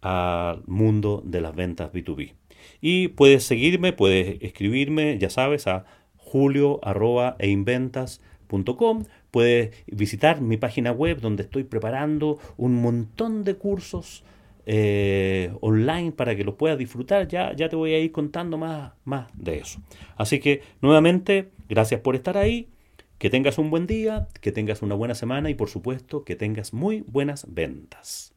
al 0.02 0.63
mundo 0.65 1.22
de 1.26 1.41
las 1.41 1.54
ventas 1.54 1.91
B2B. 1.91 2.36
Y 2.80 3.10
puedes 3.10 3.43
seguirme, 3.43 3.91
puedes 3.91 4.41
escribirme, 4.41 5.17
ya 5.19 5.30
sabes, 5.30 5.67
a 5.67 5.84
julio.einventas.com. 6.15 9.04
Puedes 9.30 9.76
visitar 9.88 10.39
mi 10.39 10.56
página 10.56 10.93
web 10.93 11.19
donde 11.19 11.43
estoy 11.43 11.65
preparando 11.65 12.39
un 12.56 12.76
montón 12.76 13.43
de 13.43 13.56
cursos 13.56 14.24
eh, 14.65 15.52
online 15.60 16.13
para 16.13 16.34
que 16.38 16.45
los 16.45 16.56
puedas 16.56 16.78
disfrutar. 16.78 17.28
Ya, 17.28 17.54
ya 17.54 17.67
te 17.67 17.76
voy 17.76 17.93
a 17.93 18.00
ir 18.00 18.13
contando 18.13 18.58
más, 18.58 18.93
más 19.04 19.28
de 19.34 19.58
eso. 19.58 19.82
Así 20.15 20.39
que 20.39 20.62
nuevamente, 20.82 21.50
gracias 21.67 22.00
por 22.00 22.15
estar 22.15 22.38
ahí 22.38 22.69
que 23.19 23.29
tengas 23.29 23.58
un 23.58 23.69
buen 23.69 23.86
día, 23.86 24.29
que 24.39 24.53
tengas 24.53 24.82
una 24.82 24.95
buena 24.95 25.13
semana 25.13 25.49
y 25.49 25.53
por 25.53 25.67
supuesto 25.67 26.23
que 26.23 26.38
tengas 26.38 26.71
muy 26.73 27.01
buenas 27.01 27.53
ventas. 27.53 28.34